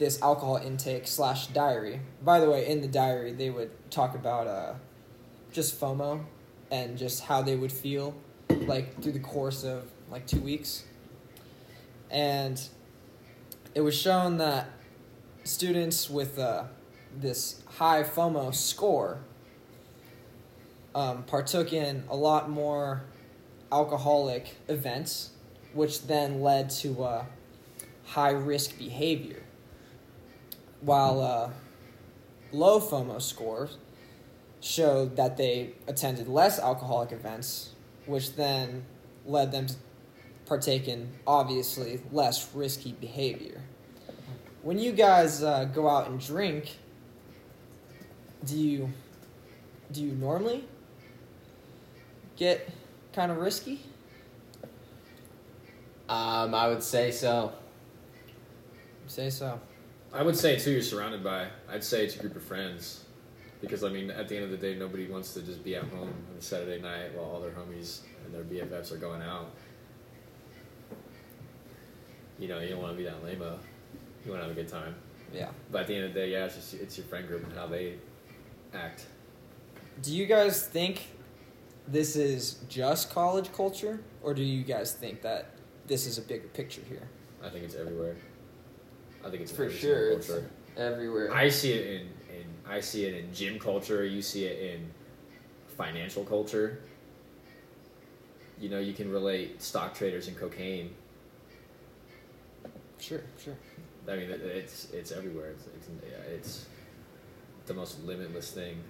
this 0.00 0.20
alcohol 0.22 0.56
intake 0.56 1.06
slash 1.06 1.48
diary. 1.48 2.00
By 2.22 2.40
the 2.40 2.50
way, 2.50 2.66
in 2.66 2.80
the 2.80 2.88
diary, 2.88 3.32
they 3.32 3.50
would 3.50 3.70
talk 3.90 4.14
about 4.14 4.46
uh, 4.46 4.74
just 5.52 5.78
FOMO 5.78 6.24
and 6.70 6.96
just 6.96 7.24
how 7.24 7.42
they 7.42 7.54
would 7.54 7.70
feel 7.70 8.14
like 8.48 9.00
through 9.02 9.12
the 9.12 9.20
course 9.20 9.62
of 9.62 9.84
like 10.10 10.26
two 10.26 10.40
weeks. 10.40 10.84
And 12.10 12.60
it 13.74 13.82
was 13.82 13.96
shown 13.96 14.38
that 14.38 14.68
students 15.44 16.10
with 16.10 16.38
uh, 16.38 16.64
this 17.16 17.62
high 17.66 18.02
FOMO 18.02 18.54
score 18.54 19.20
um, 20.94 21.22
partook 21.24 21.72
in 21.72 22.04
a 22.08 22.16
lot 22.16 22.50
more 22.50 23.04
alcoholic 23.70 24.56
events, 24.68 25.30
which 25.72 26.06
then 26.06 26.40
led 26.40 26.70
to 26.70 27.04
uh, 27.04 27.24
high 28.06 28.30
risk 28.30 28.76
behavior. 28.76 29.42
While 30.80 31.20
uh, 31.20 31.50
low 32.52 32.80
FOMO 32.80 33.20
scores 33.20 33.76
showed 34.60 35.16
that 35.16 35.36
they 35.36 35.74
attended 35.86 36.28
less 36.28 36.58
alcoholic 36.58 37.12
events, 37.12 37.70
which 38.06 38.34
then 38.34 38.84
led 39.24 39.52
them 39.52 39.66
to 39.66 39.74
partake 40.50 40.88
in 40.88 41.08
obviously 41.28 42.00
less 42.10 42.52
risky 42.52 42.90
behavior. 42.90 43.62
When 44.62 44.80
you 44.80 44.90
guys 44.90 45.44
uh, 45.44 45.66
go 45.66 45.88
out 45.88 46.08
and 46.08 46.18
drink, 46.18 46.76
do 48.44 48.58
you 48.58 48.90
do 49.92 50.02
you 50.02 50.10
normally 50.10 50.64
get 52.36 52.68
kind 53.12 53.30
of 53.30 53.38
risky? 53.38 53.80
Um, 56.08 56.52
I 56.52 56.66
would 56.66 56.82
say 56.82 57.12
so. 57.12 57.52
Say 59.06 59.30
so. 59.30 59.60
I 60.12 60.24
would 60.24 60.36
say 60.36 60.54
it's 60.54 60.64
who 60.64 60.72
you're 60.72 60.82
surrounded 60.82 61.22
by. 61.22 61.46
I'd 61.70 61.84
say 61.84 62.04
it's 62.04 62.16
a 62.16 62.18
group 62.18 62.34
of 62.34 62.42
friends. 62.42 63.04
Because, 63.60 63.84
I 63.84 63.90
mean, 63.90 64.10
at 64.10 64.28
the 64.28 64.34
end 64.36 64.44
of 64.46 64.50
the 64.50 64.56
day, 64.56 64.74
nobody 64.74 65.06
wants 65.06 65.34
to 65.34 65.42
just 65.42 65.62
be 65.62 65.76
at 65.76 65.84
home 65.84 66.14
on 66.30 66.38
a 66.38 66.42
Saturday 66.42 66.80
night 66.80 67.14
while 67.14 67.26
all 67.26 67.40
their 67.40 67.50
homies 67.50 68.00
and 68.24 68.34
their 68.34 68.42
BFFs 68.42 68.90
are 68.90 68.96
going 68.96 69.22
out. 69.22 69.50
You 72.40 72.48
know, 72.48 72.58
you 72.58 72.70
don't 72.70 72.82
want 72.82 72.94
to 72.94 72.96
be 72.96 73.04
that 73.04 73.22
lame 73.22 73.42
You 74.24 74.30
want 74.32 74.42
to 74.42 74.48
have 74.48 74.50
a 74.50 74.54
good 74.54 74.68
time. 74.68 74.94
Yeah. 75.32 75.50
But 75.70 75.82
at 75.82 75.86
the 75.86 75.94
end 75.94 76.04
of 76.06 76.14
the 76.14 76.20
day, 76.20 76.32
yeah, 76.32 76.46
it's 76.46 76.56
just 76.56 76.74
it's 76.74 76.96
your 76.96 77.06
friend 77.06 77.28
group 77.28 77.44
and 77.44 77.52
how 77.52 77.66
they 77.66 77.94
act. 78.74 79.06
Do 80.02 80.12
you 80.16 80.26
guys 80.26 80.66
think 80.66 81.08
this 81.86 82.16
is 82.16 82.60
just 82.68 83.10
college 83.10 83.52
culture, 83.52 84.00
or 84.22 84.34
do 84.34 84.42
you 84.42 84.64
guys 84.64 84.94
think 84.94 85.22
that 85.22 85.50
this 85.86 86.06
is 86.06 86.18
a 86.18 86.22
bigger 86.22 86.48
picture 86.48 86.82
here? 86.88 87.08
I 87.44 87.50
think 87.50 87.64
it's 87.64 87.74
everywhere. 87.74 88.16
I 89.24 89.28
think 89.28 89.42
it's 89.42 89.52
For 89.52 89.70
sure, 89.70 90.12
it's 90.12 90.30
everywhere. 90.76 91.32
I 91.34 91.48
see 91.48 91.72
it 91.72 91.86
in, 91.86 92.00
in 92.34 92.44
I 92.66 92.80
see 92.80 93.04
it 93.04 93.14
in 93.14 93.32
gym 93.34 93.58
culture. 93.58 94.04
You 94.04 94.22
see 94.22 94.44
it 94.44 94.74
in 94.74 94.90
financial 95.76 96.24
culture. 96.24 96.80
You 98.58 98.68
know, 98.68 98.78
you 98.78 98.92
can 98.92 99.10
relate 99.10 99.62
stock 99.62 99.94
traders 99.94 100.28
and 100.28 100.36
cocaine. 100.36 100.94
Sure, 103.00 103.22
sure. 103.42 103.56
I 104.08 104.16
mean, 104.16 104.30
it, 104.30 104.40
it's 104.40 104.90
it's 104.92 105.12
everywhere. 105.12 105.50
It's 105.50 105.66
it's, 105.66 105.88
yeah, 106.02 106.34
it's 106.34 106.66
the 107.66 107.74
most 107.74 108.02
limitless 108.04 108.50
thing. 108.50 108.82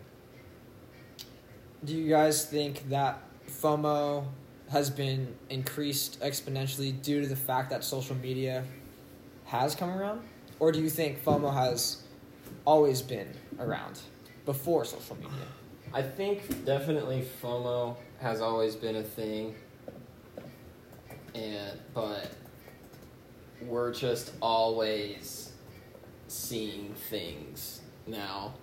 Do 1.85 1.95
you 1.95 2.09
guys 2.09 2.45
think 2.45 2.89
that 2.91 3.23
FOMO 3.49 4.27
has 4.71 4.91
been 4.91 5.35
increased 5.49 6.21
exponentially 6.21 7.01
due 7.03 7.21
to 7.21 7.27
the 7.27 7.37
fact 7.37 7.71
that 7.71 7.83
social 7.85 8.17
media 8.17 8.65
has 9.47 9.75
come 9.75 9.91
around? 9.91 10.23
Or 10.59 10.73
do 10.73 10.81
you 10.81 10.91
think 10.91 11.25
FOMO 11.25 11.53
has 11.53 12.03
always 12.67 13.03
been 13.03 13.29
around 13.59 13.99
before 14.45 14.85
social 14.85 15.17
media? 15.17 15.47
I 15.93 16.03
think 16.03 16.65
definitely 16.65 17.27
FOMO 17.43 17.97
has 18.21 18.41
always 18.41 18.77
been 18.77 18.97
a 18.97 19.03
thing, 19.03 19.55
and 21.35 21.79
but 21.95 22.31
we're 23.63 23.93
just 23.93 24.33
always 24.41 25.53
seeing 26.29 26.95
things 27.09 27.81
now. 28.07 28.55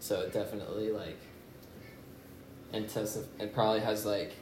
So 0.00 0.20
it 0.20 0.32
definitely 0.32 0.90
like 0.90 1.18
intensif- 2.72 3.26
It 3.38 3.54
probably 3.54 3.80
has 3.80 4.04
like 4.04 4.32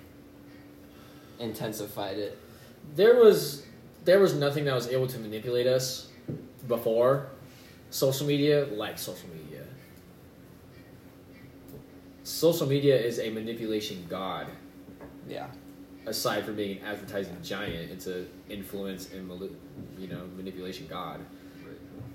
intensified 1.38 2.18
it. 2.18 2.38
There 2.94 3.16
was 3.16 3.64
there 4.04 4.18
was 4.18 4.34
nothing 4.34 4.64
that 4.64 4.74
was 4.74 4.88
able 4.88 5.06
to 5.08 5.18
manipulate 5.18 5.66
us 5.66 6.08
before 6.66 7.26
social 7.90 8.26
media 8.26 8.66
like 8.72 8.98
social 8.98 9.28
media. 9.28 9.64
Social 12.22 12.66
media 12.66 12.96
is 12.98 13.18
a 13.18 13.30
manipulation 13.30 14.06
god. 14.08 14.46
Yeah. 15.28 15.48
Aside 16.10 16.44
from 16.44 16.56
being 16.56 16.78
an 16.78 16.84
advertising 16.84 17.36
giant, 17.40 17.92
it's 17.92 18.08
a 18.08 18.24
influence 18.48 19.12
and 19.12 19.30
you 19.96 20.08
know 20.08 20.26
manipulation 20.36 20.88
god. 20.88 21.20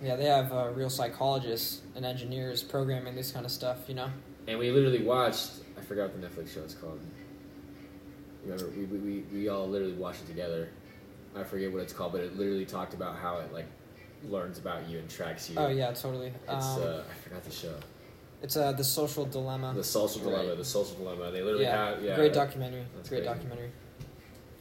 Yeah, 0.04 0.18
they 0.18 0.26
have 0.26 0.52
uh, 0.52 0.70
real 0.76 0.90
psychologists 0.90 1.82
and 1.96 2.06
engineers 2.06 2.62
programming 2.62 3.16
this 3.16 3.32
kind 3.32 3.46
of 3.46 3.54
stuff, 3.54 3.88
you 3.88 3.96
know? 3.96 4.10
And 4.50 4.60
we 4.60 4.70
literally 4.70 5.02
watched. 5.02 5.52
I 5.78 5.82
forgot 5.82 6.12
what 6.12 6.20
the 6.20 6.28
Netflix 6.28 6.54
show 6.54 6.60
is 6.60 6.74
called. 6.74 7.00
Remember, 8.44 8.68
we, 8.72 8.84
we, 8.84 8.98
we, 8.98 9.20
we 9.32 9.48
all 9.48 9.66
literally 9.66 9.94
watched 9.94 10.24
it 10.24 10.28
together. 10.28 10.68
I 11.34 11.46
forget 11.46 11.72
what 11.72 11.82
it's 11.82 11.94
called, 11.94 12.12
but 12.12 12.20
it 12.20 12.38
literally 12.38 12.66
talked 12.66 12.94
about 12.94 13.16
how 13.16 13.38
it 13.38 13.54
like 13.54 13.68
learns 14.26 14.58
about 14.58 14.90
you 14.90 15.00
and 15.00 15.10
tracks 15.10 15.50
you. 15.50 15.56
Oh, 15.58 15.70
yeah, 15.70 15.94
totally. 15.94 16.34
It's 16.50 16.66
Um, 16.66 16.84
uh, 16.84 17.02
I 17.10 17.14
forgot 17.24 17.46
the 17.46 17.52
show. 17.52 17.76
It's 18.46 18.56
uh, 18.56 18.72
The 18.74 18.84
Social 18.84 19.26
Dilemma. 19.26 19.74
The 19.74 19.84
social 19.84 20.22
dilemma. 20.22 20.50
Right. 20.50 20.58
The 20.58 20.64
social 20.64 20.96
dilemma. 20.98 21.32
They 21.32 21.42
literally 21.42 21.66
yeah, 21.66 21.90
have 21.90 22.04
yeah. 22.04 22.16
great 22.16 22.32
documentary. 22.32 22.86
That's 22.96 23.10
great 23.10 23.24
crazy. 23.24 23.34
documentary. 23.34 23.72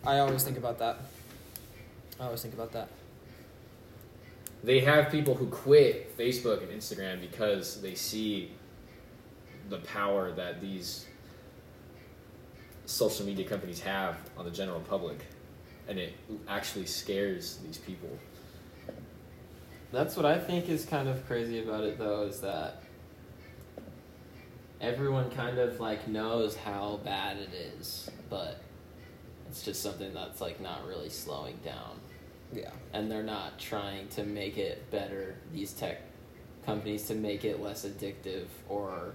I 0.03 0.21
always 0.21 0.43
think 0.43 0.57
about 0.57 0.79
that. 0.79 0.97
I 2.19 2.25
always 2.25 2.41
think 2.41 2.55
about 2.55 2.73
that. 2.73 2.89
They 4.63 4.81
have 4.81 5.11
people 5.11 5.35
who 5.35 5.49
quit 5.49 6.17
Facebook 6.17 6.63
and 6.63 6.73
Instagram 6.73 7.21
because 7.21 7.83
they 7.83 7.95
see 7.95 8.53
the 9.69 9.79
power 9.81 10.33
that 10.33 10.63
these 10.63 11.05
social 12.87 13.27
media 13.27 13.47
companies 13.47 13.81
have 13.81 14.17
on 14.39 14.47
the 14.47 14.51
general 14.51 14.81
public, 14.81 15.19
and 15.89 15.99
it 15.99 16.15
actually 16.49 16.87
scares 16.87 17.59
these 17.59 17.77
people. 17.77 18.09
That's 19.93 20.17
what 20.17 20.25
I 20.25 20.39
think 20.39 20.71
is 20.71 20.87
kind 20.87 21.07
of 21.07 21.27
crazy 21.27 21.63
about 21.63 21.85
it, 21.85 21.99
though, 21.99 22.23
is 22.23 22.41
that 22.41 22.84
everyone 24.85 25.31
kind 25.31 25.59
of 25.59 25.81
like 25.81 26.07
knows 26.07 26.55
how 26.57 27.01
bad 27.05 27.39
it 27.39 27.51
is, 27.79 28.11
but 28.29 28.61
it's 29.49 29.63
just 29.63 29.83
something 29.83 30.13
that's 30.13 30.41
like 30.41 30.61
not 30.61 30.87
really 30.87 31.09
slowing 31.09 31.59
down, 31.65 31.99
Yeah. 32.53 32.71
and 32.93 33.11
they're 33.11 33.23
not 33.23 33.59
trying 33.59 34.09
to 34.09 34.25
make 34.25 34.59
it 34.59 34.91
better. 34.91 35.37
These 35.53 35.73
tech 35.73 36.03
companies 36.67 37.07
to 37.09 37.15
make 37.15 37.45
it 37.45 37.61
less 37.63 37.85
addictive, 37.87 38.47
or 38.69 39.15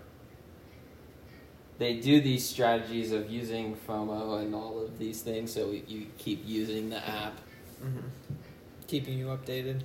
they 1.77 1.99
do 1.99 2.19
these 2.19 2.47
strategies 2.47 3.11
of 3.11 3.29
using 3.29 3.75
FOMO 3.87 4.41
and 4.41 4.53
all 4.55 4.81
of 4.83 4.97
these 4.97 5.21
things, 5.21 5.53
so 5.53 5.71
you 5.71 6.07
keep 6.17 6.43
using 6.45 6.89
the 6.89 7.07
app. 7.07 7.37
hmm 7.81 7.99
Keeping 8.87 9.19
you 9.19 9.27
updated. 9.27 9.81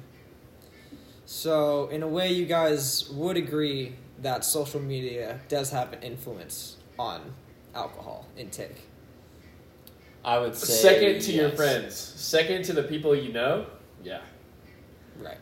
So, 1.26 1.88
in 1.88 2.02
a 2.02 2.08
way, 2.08 2.32
you 2.32 2.46
guys 2.46 3.08
would 3.10 3.36
agree 3.36 3.96
that 4.24 4.42
social 4.42 4.80
media 4.80 5.38
does 5.48 5.70
have 5.70 5.92
an 5.92 6.02
influence 6.02 6.78
on 6.98 7.20
alcohol 7.74 8.26
intake. 8.38 8.88
I 10.24 10.38
would 10.38 10.56
say 10.56 10.72
Second 10.72 11.20
to 11.20 11.32
your 11.32 11.50
friends. 11.50 11.94
Second 11.94 12.64
to 12.64 12.72
the 12.72 12.84
people 12.84 13.14
you 13.14 13.34
know. 13.34 13.66
Yeah. 14.02 14.22
Right. 15.18 15.36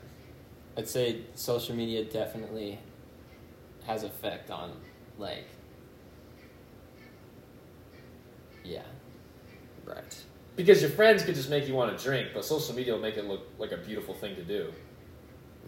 I'd 0.76 0.88
say 0.88 1.20
social 1.36 1.76
media 1.76 2.04
definitely 2.04 2.80
has 3.86 4.02
effect 4.02 4.50
on 4.50 4.72
like 5.16 5.46
Yeah. 8.64 8.82
Right. 9.84 10.24
Because 10.56 10.82
your 10.82 10.90
friends 10.90 11.22
could 11.22 11.36
just 11.36 11.50
make 11.50 11.68
you 11.68 11.74
want 11.74 11.96
to 11.96 12.04
drink, 12.04 12.30
but 12.34 12.44
social 12.44 12.74
media 12.74 12.94
will 12.94 13.00
make 13.00 13.16
it 13.16 13.26
look 13.26 13.46
like 13.58 13.70
a 13.70 13.76
beautiful 13.76 14.14
thing 14.14 14.34
to 14.34 14.42
do. 14.42 14.72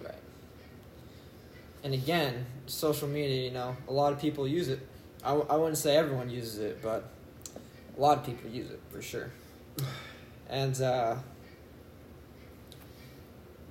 Right. 0.02 0.14
And 1.84 1.94
again, 1.94 2.46
social 2.66 3.08
media, 3.08 3.44
you 3.44 3.50
know, 3.50 3.76
a 3.88 3.92
lot 3.92 4.12
of 4.12 4.20
people 4.20 4.46
use 4.46 4.68
it. 4.68 4.80
I, 5.22 5.28
w- 5.28 5.46
I 5.48 5.56
wouldn't 5.56 5.78
say 5.78 5.96
everyone 5.96 6.30
uses 6.30 6.58
it, 6.58 6.82
but 6.82 7.08
a 7.96 8.00
lot 8.00 8.18
of 8.18 8.26
people 8.26 8.50
use 8.50 8.70
it 8.70 8.80
for 8.90 9.02
sure. 9.02 9.30
And, 10.46 10.78
uh, 10.82 11.16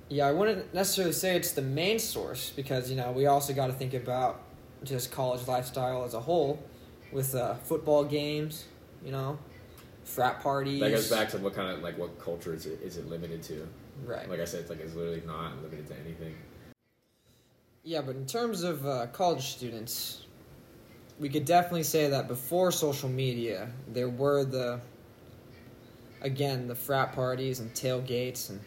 yeah, 0.08 0.26
I 0.26 0.32
wouldn't 0.32 0.74
necessarily 0.74 1.12
say 1.12 1.36
it's 1.36 1.52
the 1.52 1.62
main 1.62 2.00
source 2.00 2.50
because, 2.50 2.90
you 2.90 2.96
know, 2.96 3.12
we 3.12 3.26
also 3.26 3.54
got 3.54 3.68
to 3.68 3.72
think 3.72 3.94
about 3.94 4.42
just 4.82 5.10
college 5.10 5.46
lifestyle 5.46 6.04
as 6.04 6.14
a 6.14 6.20
whole 6.20 6.62
with 7.12 7.34
uh, 7.34 7.54
football 7.54 8.04
games, 8.04 8.64
you 9.04 9.12
know, 9.12 9.38
frat 10.04 10.40
parties. 10.40 10.80
That 10.80 10.90
goes 10.90 11.10
back 11.10 11.30
to 11.30 11.38
what 11.38 11.54
kind 11.54 11.70
of 11.70 11.82
like 11.82 11.96
what 11.96 12.18
culture 12.18 12.52
is 12.52 12.66
it 12.66 12.80
is 12.82 12.96
it 12.96 13.08
limited 13.08 13.42
to? 13.44 13.66
Right. 14.04 14.28
Like 14.28 14.40
I 14.40 14.44
said, 14.44 14.60
it's 14.60 14.70
like 14.70 14.80
it's 14.80 14.94
literally 14.94 15.22
not 15.26 15.62
limited 15.62 15.86
to 15.88 15.94
anything. 16.00 16.34
Yeah, 17.84 18.00
but 18.00 18.16
in 18.16 18.24
terms 18.24 18.62
of 18.62 18.86
uh, 18.86 19.06
college 19.08 19.48
students, 19.48 20.24
we 21.20 21.28
could 21.28 21.44
definitely 21.44 21.82
say 21.82 22.08
that 22.08 22.28
before 22.28 22.72
social 22.72 23.10
media, 23.10 23.68
there 23.88 24.08
were 24.08 24.44
the, 24.44 24.80
again, 26.22 26.66
the 26.66 26.74
frat 26.74 27.12
parties 27.12 27.60
and 27.60 27.70
tailgates 27.74 28.48
and 28.48 28.58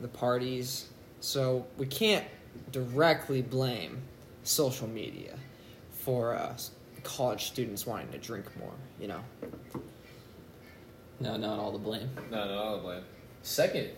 the 0.00 0.08
parties. 0.08 0.88
So 1.20 1.64
we 1.78 1.86
can't 1.86 2.24
directly 2.72 3.42
blame 3.42 4.02
social 4.42 4.88
media 4.88 5.36
for 5.92 6.34
uh, 6.34 6.56
college 7.04 7.44
students 7.44 7.86
wanting 7.86 8.10
to 8.10 8.18
drink 8.18 8.44
more, 8.58 8.74
you 9.00 9.06
know? 9.06 9.20
No, 11.20 11.36
not 11.36 11.60
all 11.60 11.70
the 11.70 11.78
blame. 11.78 12.10
No, 12.32 12.44
no, 12.48 12.58
I'll 12.58 12.80
blame. 12.80 13.04
Second, 13.42 13.90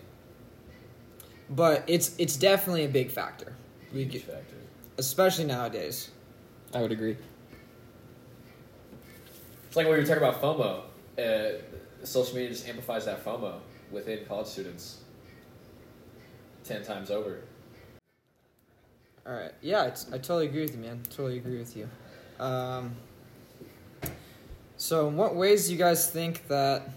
But 1.49 1.83
it's 1.87 2.15
it's 2.19 2.35
definitely 2.37 2.85
a 2.85 2.89
big 2.89 3.09
factor, 3.09 3.53
we 3.95 4.03
huge 4.03 4.13
get, 4.13 4.21
factor. 4.23 4.55
especially 4.97 5.45
nowadays. 5.45 6.11
I 6.73 6.81
would 6.81 6.91
agree. 6.91 7.17
It's 9.67 9.75
like 9.75 9.85
when 9.87 9.95
we 9.95 10.01
were 10.01 10.05
talking 10.05 10.23
about 10.23 10.41
FOMO. 10.41 10.81
Uh, 11.17 11.61
social 12.03 12.35
media 12.35 12.49
just 12.49 12.67
amplifies 12.67 13.05
that 13.05 13.23
FOMO 13.23 13.55
within 13.91 14.25
college 14.25 14.47
students 14.47 14.99
ten 16.63 16.83
times 16.83 17.09
over. 17.09 17.39
All 19.25 19.33
right. 19.33 19.53
Yeah, 19.61 19.85
it's, 19.85 20.07
I 20.09 20.17
totally 20.17 20.45
agree 20.47 20.61
with 20.61 20.75
you, 20.75 20.81
man. 20.81 21.01
Totally 21.09 21.37
agree 21.37 21.57
with 21.57 21.75
you. 21.75 21.89
Um, 22.39 22.95
so, 24.77 25.07
in 25.07 25.15
what 25.17 25.35
ways 25.35 25.65
do 25.65 25.71
you 25.71 25.79
guys 25.79 26.11
think 26.11 26.47
that 26.47 26.89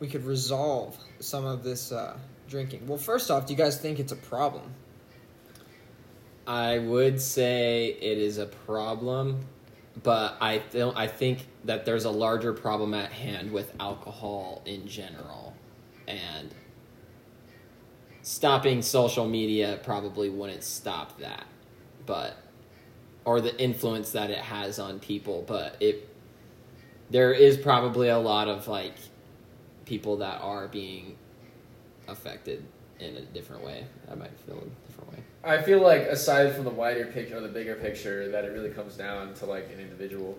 we 0.00 0.08
could 0.08 0.24
resolve 0.24 0.96
some 1.20 1.44
of 1.44 1.62
this 1.62 1.92
uh, 1.92 2.16
drinking? 2.48 2.86
Well, 2.86 2.98
first 2.98 3.30
off, 3.30 3.46
do 3.46 3.52
you 3.52 3.58
guys 3.58 3.78
think 3.78 3.98
it's 3.98 4.12
a 4.12 4.16
problem? 4.16 4.74
I 6.46 6.78
would 6.78 7.20
say 7.20 7.96
it 8.00 8.18
is 8.18 8.38
a 8.38 8.46
problem, 8.46 9.46
but 10.02 10.36
I 10.40 10.62
don't. 10.70 10.96
I 10.96 11.08
think 11.08 11.46
that 11.64 11.84
there's 11.84 12.04
a 12.04 12.10
larger 12.10 12.52
problem 12.52 12.94
at 12.94 13.10
hand 13.10 13.50
with 13.50 13.74
alcohol 13.80 14.62
in 14.64 14.86
general, 14.86 15.54
and 16.06 16.54
stopping 18.22 18.82
social 18.82 19.26
media 19.26 19.80
probably 19.82 20.30
wouldn't 20.30 20.62
stop 20.62 21.18
that, 21.18 21.46
but 22.06 22.36
or 23.24 23.40
the 23.40 23.60
influence 23.60 24.12
that 24.12 24.30
it 24.30 24.38
has 24.38 24.78
on 24.78 25.00
people. 25.00 25.44
But 25.48 25.76
it 25.80 26.08
there 27.10 27.32
is 27.32 27.56
probably 27.56 28.08
a 28.08 28.18
lot 28.18 28.46
of 28.46 28.68
like 28.68 28.94
people 29.84 30.18
that 30.18 30.40
are 30.40 30.68
being 30.68 31.16
affected 32.08 32.64
in 32.98 33.16
a 33.16 33.22
different 33.22 33.62
way. 33.64 33.84
I 34.10 34.14
might 34.14 34.38
feel 34.40 34.58
a 34.58 34.88
different 34.88 35.12
way. 35.12 35.18
I 35.44 35.62
feel 35.62 35.80
like 35.80 36.02
aside 36.02 36.54
from 36.54 36.64
the 36.64 36.70
wider 36.70 37.06
picture 37.06 37.36
or 37.36 37.40
the 37.40 37.48
bigger 37.48 37.74
picture, 37.74 38.28
that 38.30 38.44
it 38.44 38.48
really 38.48 38.70
comes 38.70 38.96
down 38.96 39.34
to 39.34 39.46
like 39.46 39.68
an 39.72 39.80
individual 39.80 40.36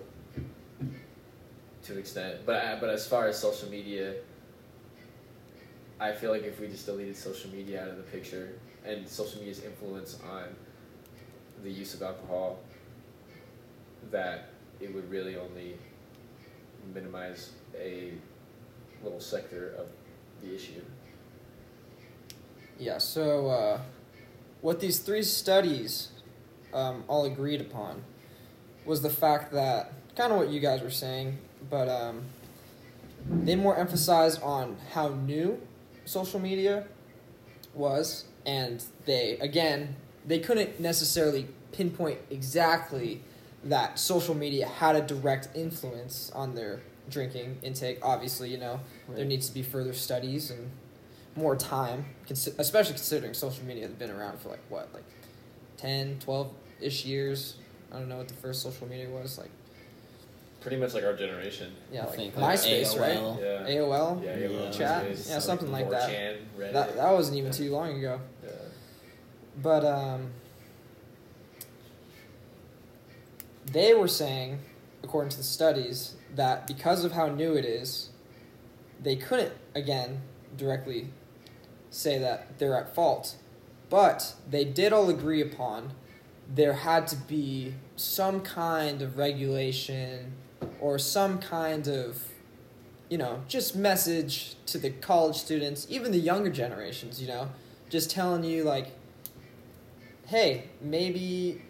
to 1.84 1.94
an 1.94 2.00
extent. 2.00 2.46
But 2.46 2.64
I, 2.64 2.80
but 2.80 2.90
as 2.90 3.08
far 3.08 3.28
as 3.28 3.40
social 3.40 3.70
media, 3.70 4.16
I 6.00 6.12
feel 6.12 6.32
like 6.32 6.44
if 6.44 6.60
we 6.60 6.68
just 6.68 6.86
deleted 6.86 7.16
social 7.16 7.50
media 7.52 7.84
out 7.84 7.90
of 7.90 7.98
the 7.98 8.04
picture 8.04 8.54
and 8.86 9.08
social 9.08 9.40
media's 9.40 9.64
influence 9.64 10.18
on 10.30 10.44
the 11.64 11.72
use 11.72 11.94
of 11.94 12.02
alcohol, 12.02 12.60
that 14.12 14.50
it 14.80 14.94
would 14.94 15.10
really 15.10 15.38
only 15.38 15.76
minimize 16.94 17.52
a 17.76 18.14
little 19.04 19.20
sector 19.20 19.74
of 19.78 19.88
the 20.42 20.54
issue. 20.54 20.82
Yeah, 22.80 23.00
so 23.00 23.48
uh, 23.48 23.82
what 24.62 24.80
these 24.80 25.00
three 25.00 25.24
studies 25.24 26.10
um, 26.74 27.04
all 27.08 27.26
agreed 27.26 27.60
upon 27.60 28.04
was 28.86 29.02
the 29.02 29.10
fact 29.10 29.52
that, 29.54 29.94
kind 30.16 30.32
of 30.32 30.38
what 30.38 30.50
you 30.50 30.60
guys 30.60 30.82
were 30.82 30.92
saying, 30.92 31.40
but 31.70 31.90
um, 31.90 32.22
they 33.28 33.56
more 33.56 33.76
emphasized 33.78 34.42
on 34.44 34.78
how 34.94 35.10
new 35.10 35.60
social 36.06 36.40
media 36.40 36.86
was, 37.74 38.26
and 38.46 38.84
they, 39.06 39.38
again, 39.40 39.96
they 40.26 40.40
couldn't 40.40 40.80
necessarily 40.80 41.48
pinpoint 41.72 42.20
exactly 42.30 43.22
that 43.64 43.98
social 43.98 44.36
media 44.36 44.68
had 44.68 44.96
a 44.96 45.02
direct 45.02 45.50
influence 45.56 46.32
on 46.36 46.54
their 46.54 46.82
drinking 47.10 47.58
intake. 47.64 47.98
Obviously, 48.04 48.50
you 48.50 48.58
know, 48.58 48.80
there 49.10 49.26
needs 49.26 49.48
to 49.48 49.54
be 49.54 49.64
further 49.64 49.94
studies 49.94 50.52
and 50.52 50.70
more 51.38 51.56
time, 51.56 52.06
especially 52.30 52.94
considering 52.94 53.34
social 53.34 53.64
media 53.64 53.84
has 53.84 53.94
been 53.94 54.10
around 54.12 54.40
for 54.40 54.50
like 54.50 54.62
what, 54.70 54.94
like 54.94 55.04
10, 55.78 56.20
12 56.20 56.52
ish 56.82 57.06
years. 57.06 57.56
I 57.92 58.00
don't 58.00 58.10
know 58.10 58.18
what 58.18 58.28
the 58.28 58.34
first 58.34 58.62
social 58.64 58.88
media 58.88 59.08
was 59.10 59.38
like. 59.38 59.52
Pretty 60.60 60.78
much 60.78 60.94
like 60.94 61.04
our 61.06 61.14
generation. 61.14 61.72
Yeah, 61.94 62.02
I 62.02 62.06
like 62.08 62.16
think, 62.16 62.36
like, 62.36 62.60
MySpace, 62.60 63.00
right? 63.00 63.18
AOL. 63.18 63.40
Yeah. 63.40 63.76
AOL, 63.76 64.24
Yeah, 64.24 64.38
Yeah. 64.38 64.48
AOL, 64.48 64.74
Chat? 64.78 65.06
MySpace, 65.06 65.30
Yeah, 65.30 65.40
something 65.40 65.72
like 65.72 65.90
that. 65.92 66.10
4chan, 66.10 66.74
that 66.74 66.96
that 66.96 67.12
wasn't 67.12 67.38
even 67.38 67.52
too 67.52 67.72
long 67.72 67.98
ago. 67.98 68.20
yeah. 68.44 68.50
But 69.62 69.86
um, 69.86 70.32
they 73.66 73.94
were 73.94 74.08
saying, 74.08 74.60
according 75.04 75.30
to 75.32 75.38
the 75.38 75.44
studies, 75.44 76.16
that 76.36 76.68
because 76.68 77.06
of 77.06 77.12
how 77.14 77.28
new 77.28 77.54
it 77.56 77.64
is, 77.66 78.10
they 79.02 79.16
couldn't 79.16 79.54
again 79.76 80.22
directly 80.58 81.10
say 81.90 82.18
that 82.20 82.58
they're 82.60 82.76
at 82.76 82.94
fault. 82.94 83.36
But 83.90 84.36
they 84.50 84.66
did 84.66 84.92
all 84.92 85.10
agree 85.10 85.42
upon 85.42 85.94
there 86.54 86.74
had 86.74 87.08
to 87.08 87.16
be 87.16 87.74
some 87.96 88.42
kind 88.42 89.02
of 89.02 89.18
regulation 89.18 90.34
or 90.80 90.98
some 90.98 91.40
kind 91.40 91.88
of 91.88 92.24
you 93.10 93.18
know 93.18 93.42
just 93.48 93.76
message 93.76 94.56
to 94.66 94.78
the 94.78 94.90
college 94.90 95.36
students 95.36 95.86
even 95.90 96.12
the 96.12 96.18
younger 96.18 96.50
generations 96.50 97.22
you 97.22 97.28
know 97.28 97.50
just 97.90 98.10
telling 98.10 98.44
you 98.44 98.64
like 98.64 98.92
hey 100.28 100.66
maybe 100.82 101.62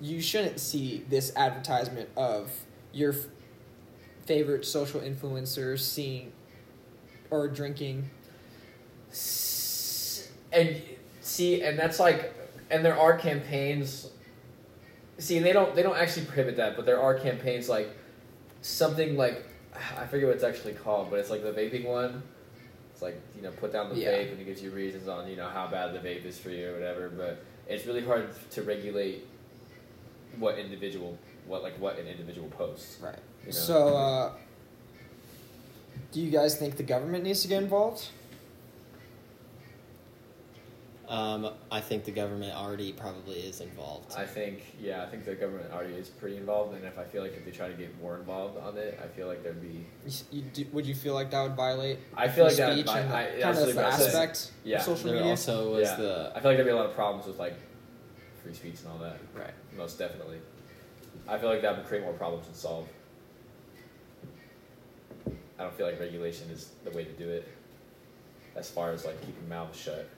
you 0.00 0.20
shouldn't 0.20 0.60
see 0.60 1.04
this 1.08 1.32
advertisement 1.36 2.08
of 2.16 2.50
your 2.92 3.14
favorite 4.26 4.64
social 4.64 5.00
influencer 5.00 5.78
seeing 5.78 6.32
or 7.30 7.48
drinking 7.48 8.08
and 10.56 10.82
see 11.20 11.62
and 11.62 11.78
that's 11.78 12.00
like 12.00 12.32
and 12.70 12.84
there 12.84 12.98
are 12.98 13.16
campaigns 13.16 14.08
see 15.18 15.38
they 15.38 15.52
don't 15.52 15.74
they 15.76 15.82
don't 15.82 15.96
actually 15.96 16.24
prohibit 16.26 16.56
that 16.56 16.74
but 16.76 16.86
there 16.86 17.00
are 17.00 17.14
campaigns 17.18 17.68
like 17.68 17.88
something 18.62 19.16
like 19.16 19.44
i 19.98 20.06
forget 20.06 20.26
what 20.26 20.34
it's 20.34 20.44
actually 20.44 20.72
called 20.72 21.10
but 21.10 21.18
it's 21.18 21.30
like 21.30 21.42
the 21.42 21.52
vaping 21.52 21.84
one 21.86 22.22
it's 22.92 23.02
like 23.02 23.20
you 23.36 23.42
know 23.42 23.50
put 23.52 23.72
down 23.72 23.90
the 23.90 23.96
Yeah. 23.96 24.12
vape 24.12 24.32
and 24.32 24.40
it 24.40 24.44
gives 24.44 24.62
you 24.62 24.70
reasons 24.70 25.06
on 25.08 25.28
you 25.28 25.36
know 25.36 25.48
how 25.48 25.66
bad 25.68 25.92
the 25.94 25.98
vape 25.98 26.24
is 26.24 26.38
for 26.38 26.50
you 26.50 26.70
or 26.70 26.72
whatever 26.72 27.08
but 27.10 27.44
it's 27.68 27.86
really 27.86 28.04
hard 28.04 28.28
to 28.52 28.62
regulate 28.62 29.26
what 30.38 30.58
individual 30.58 31.18
what 31.46 31.62
like 31.62 31.78
what 31.78 31.98
an 31.98 32.06
individual 32.06 32.48
posts 32.48 32.98
right 33.02 33.18
you 33.42 33.52
know? 33.52 33.58
so 33.58 33.96
uh, 33.96 34.32
do 36.12 36.20
you 36.20 36.30
guys 36.30 36.56
think 36.56 36.76
the 36.76 36.82
government 36.82 37.24
needs 37.24 37.42
to 37.42 37.48
get 37.48 37.62
involved 37.62 38.08
Um, 41.08 41.50
I 41.70 41.80
think 41.80 42.04
the 42.04 42.10
government 42.10 42.52
already 42.54 42.92
probably 42.92 43.36
is 43.38 43.60
involved. 43.60 44.12
I 44.16 44.24
think, 44.26 44.74
yeah, 44.80 45.04
I 45.04 45.06
think 45.06 45.24
the 45.24 45.36
government 45.36 45.72
already 45.72 45.94
is 45.94 46.08
pretty 46.08 46.36
involved, 46.36 46.74
and 46.74 46.84
if 46.84 46.98
I 46.98 47.04
feel 47.04 47.22
like 47.22 47.34
if 47.36 47.44
they 47.44 47.52
try 47.52 47.68
to 47.68 47.74
get 47.74 47.96
more 48.02 48.16
involved 48.16 48.58
on 48.58 48.76
it, 48.76 48.98
I 49.02 49.06
feel 49.06 49.28
like 49.28 49.44
there'd 49.44 49.62
be. 49.62 49.86
You, 50.04 50.12
you, 50.32 50.42
do, 50.42 50.66
would 50.72 50.84
you 50.84 50.96
feel 50.96 51.14
like 51.14 51.30
that 51.30 51.42
would 51.42 51.54
violate 51.54 51.98
I 52.16 52.26
feel 52.26 52.44
like 52.46 52.54
free 52.54 52.64
that. 52.64 52.72
speech 52.72 52.88
I, 52.88 52.98
and 53.00 53.12
I, 53.12 53.26
kind 53.30 53.42
that's 53.42 53.60
of 53.60 53.66
the 53.68 53.74
what 53.76 53.84
I'm 53.84 53.92
saying. 53.98 54.08
aspect 54.08 54.50
Yeah. 54.64 54.76
of 54.78 54.82
social 54.82 55.04
there 55.10 55.14
media? 55.16 55.30
also 55.30 55.72
was 55.74 55.88
Yeah. 55.88 55.96
the 55.96 56.32
I 56.34 56.40
feel 56.40 56.50
like 56.50 56.56
there'd 56.56 56.66
be 56.66 56.72
a 56.72 56.76
lot 56.76 56.86
of 56.86 56.94
problems 56.96 57.26
with 57.28 57.38
like 57.38 57.54
free 58.42 58.54
speech 58.54 58.80
and 58.80 58.88
all 58.90 58.98
that. 58.98 59.18
right. 59.34 59.54
Most 59.76 59.98
definitely. 60.00 60.38
I 61.28 61.38
feel 61.38 61.48
like 61.50 61.62
that 61.62 61.76
would 61.76 61.86
create 61.86 62.02
more 62.02 62.14
problems 62.14 62.46
than 62.46 62.54
solve. 62.56 62.88
I 65.58 65.62
don't 65.62 65.74
feel 65.76 65.86
like 65.86 65.98
regulation 66.00 66.50
is 66.50 66.70
the 66.84 66.90
way 66.90 67.04
to 67.04 67.12
do 67.12 67.28
it. 67.28 67.46
As 68.56 68.70
far 68.70 68.90
as 68.90 69.04
like 69.04 69.20
keeping 69.20 69.48
mouths 69.48 69.78
shut, 69.78 70.08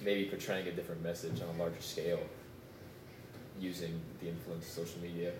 maybe 0.00 0.24
portraying 0.24 0.66
a 0.68 0.72
different 0.72 1.02
message 1.02 1.40
on 1.40 1.54
a 1.54 1.58
larger 1.58 1.80
scale, 1.80 2.20
using 3.60 4.00
the 4.20 4.28
influence 4.28 4.66
of 4.66 4.86
social 4.86 5.00
media 5.00 5.32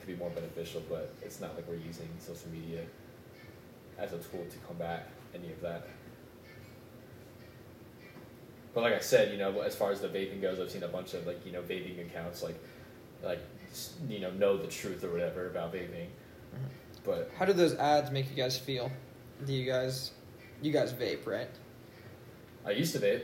could 0.00 0.06
be 0.08 0.16
more 0.16 0.30
beneficial. 0.30 0.82
But 0.88 1.12
it's 1.22 1.40
not 1.40 1.54
like 1.54 1.68
we're 1.68 1.76
using 1.76 2.08
social 2.18 2.48
media 2.50 2.82
as 3.98 4.12
a 4.12 4.18
tool 4.18 4.44
to 4.48 4.56
combat 4.66 5.08
any 5.34 5.50
of 5.52 5.60
that. 5.60 5.86
But 8.74 8.82
like 8.82 8.94
I 8.94 9.00
said, 9.00 9.32
you 9.32 9.38
know, 9.38 9.60
as 9.60 9.74
far 9.76 9.90
as 9.90 10.00
the 10.00 10.08
vaping 10.08 10.40
goes, 10.40 10.58
I've 10.58 10.70
seen 10.70 10.82
a 10.82 10.88
bunch 10.88 11.14
of 11.14 11.26
like 11.26 11.44
you 11.44 11.52
know 11.52 11.62
vaping 11.62 12.00
accounts 12.06 12.42
like 12.42 12.58
like 13.22 13.40
you 14.08 14.20
know 14.20 14.30
know 14.30 14.56
the 14.56 14.66
truth 14.66 15.04
or 15.04 15.10
whatever 15.10 15.46
about 15.46 15.72
vaping. 15.72 16.08
Mm-hmm. 16.08 16.66
But 17.04 17.30
How 17.36 17.44
do 17.44 17.52
those 17.52 17.74
ads 17.74 18.10
make 18.10 18.30
you 18.30 18.36
guys 18.36 18.56
feel? 18.56 18.90
Do 19.44 19.52
you 19.52 19.66
guys, 19.66 20.12
you 20.60 20.72
guys 20.72 20.92
vape, 20.92 21.26
right? 21.26 21.48
I 22.64 22.70
used 22.70 22.92
to 22.94 23.00
vape. 23.00 23.22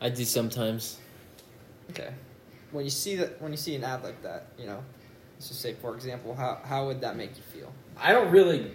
I 0.00 0.10
do 0.10 0.24
sometimes. 0.24 0.98
Okay. 1.90 2.10
When 2.72 2.84
you 2.84 2.90
see 2.90 3.16
that, 3.16 3.40
when 3.40 3.52
you 3.52 3.56
see 3.56 3.74
an 3.74 3.84
ad 3.84 4.02
like 4.02 4.22
that, 4.22 4.46
you 4.58 4.66
know, 4.66 4.82
let's 5.34 5.48
just 5.48 5.60
say, 5.60 5.74
for 5.74 5.94
example, 5.94 6.34
how 6.34 6.60
how 6.64 6.86
would 6.86 7.00
that 7.00 7.16
make 7.16 7.36
you 7.36 7.42
feel? 7.42 7.72
I 7.98 8.12
don't 8.12 8.30
really 8.30 8.70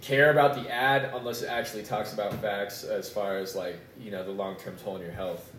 care 0.00 0.30
about 0.30 0.54
the 0.54 0.72
ad 0.72 1.10
unless 1.14 1.42
it 1.42 1.48
actually 1.48 1.82
talks 1.82 2.12
about 2.14 2.32
facts 2.40 2.84
as 2.84 3.10
far 3.10 3.36
as 3.36 3.54
like 3.54 3.76
you 4.00 4.10
know 4.10 4.24
the 4.24 4.30
long 4.30 4.56
term 4.56 4.76
toll 4.82 4.94
on 4.94 5.00
your 5.00 5.10
health. 5.10 5.52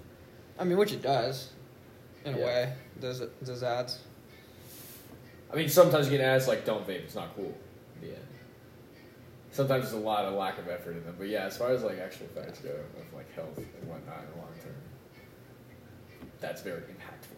I 0.58 0.64
mean, 0.64 0.78
which 0.78 0.94
it 0.94 1.02
does, 1.02 1.52
in 2.26 2.36
Yeah. 2.36 2.42
a 2.42 2.46
way. 2.46 2.74
Does 3.00 3.22
it? 3.22 3.44
Does 3.44 3.64
ads? 3.64 4.00
I 5.52 5.56
mean, 5.56 5.68
sometimes 5.70 6.10
you 6.10 6.18
get 6.18 6.24
ads 6.24 6.48
like 6.48 6.66
"Don't 6.66 6.88
vape; 6.88 7.04
it's 7.04 7.16
not 7.16 7.36
cool." 7.36 7.54
Yeah. 8.02 8.12
Sometimes 9.52 9.84
there's 9.84 10.02
a 10.02 10.06
lot 10.06 10.24
of 10.26 10.34
lack 10.34 10.58
of 10.58 10.70
effort 10.70 10.92
in 10.92 11.04
them, 11.04 11.16
but 11.18 11.28
yeah, 11.28 11.44
as 11.44 11.58
far 11.58 11.72
as 11.72 11.84
like 11.84 12.00
actual 12.00 12.28
facts 12.28 12.60
go 12.60 12.70
of 12.70 13.14
like 13.14 13.34
health 13.36 13.58
and 13.58 13.90
whatnot 13.90 14.20
in 14.24 14.32
the 14.32 14.38
long 14.38 14.54
term, 14.64 14.76
that's 16.40 16.62
very 16.62 16.82
impactful. 16.82 17.38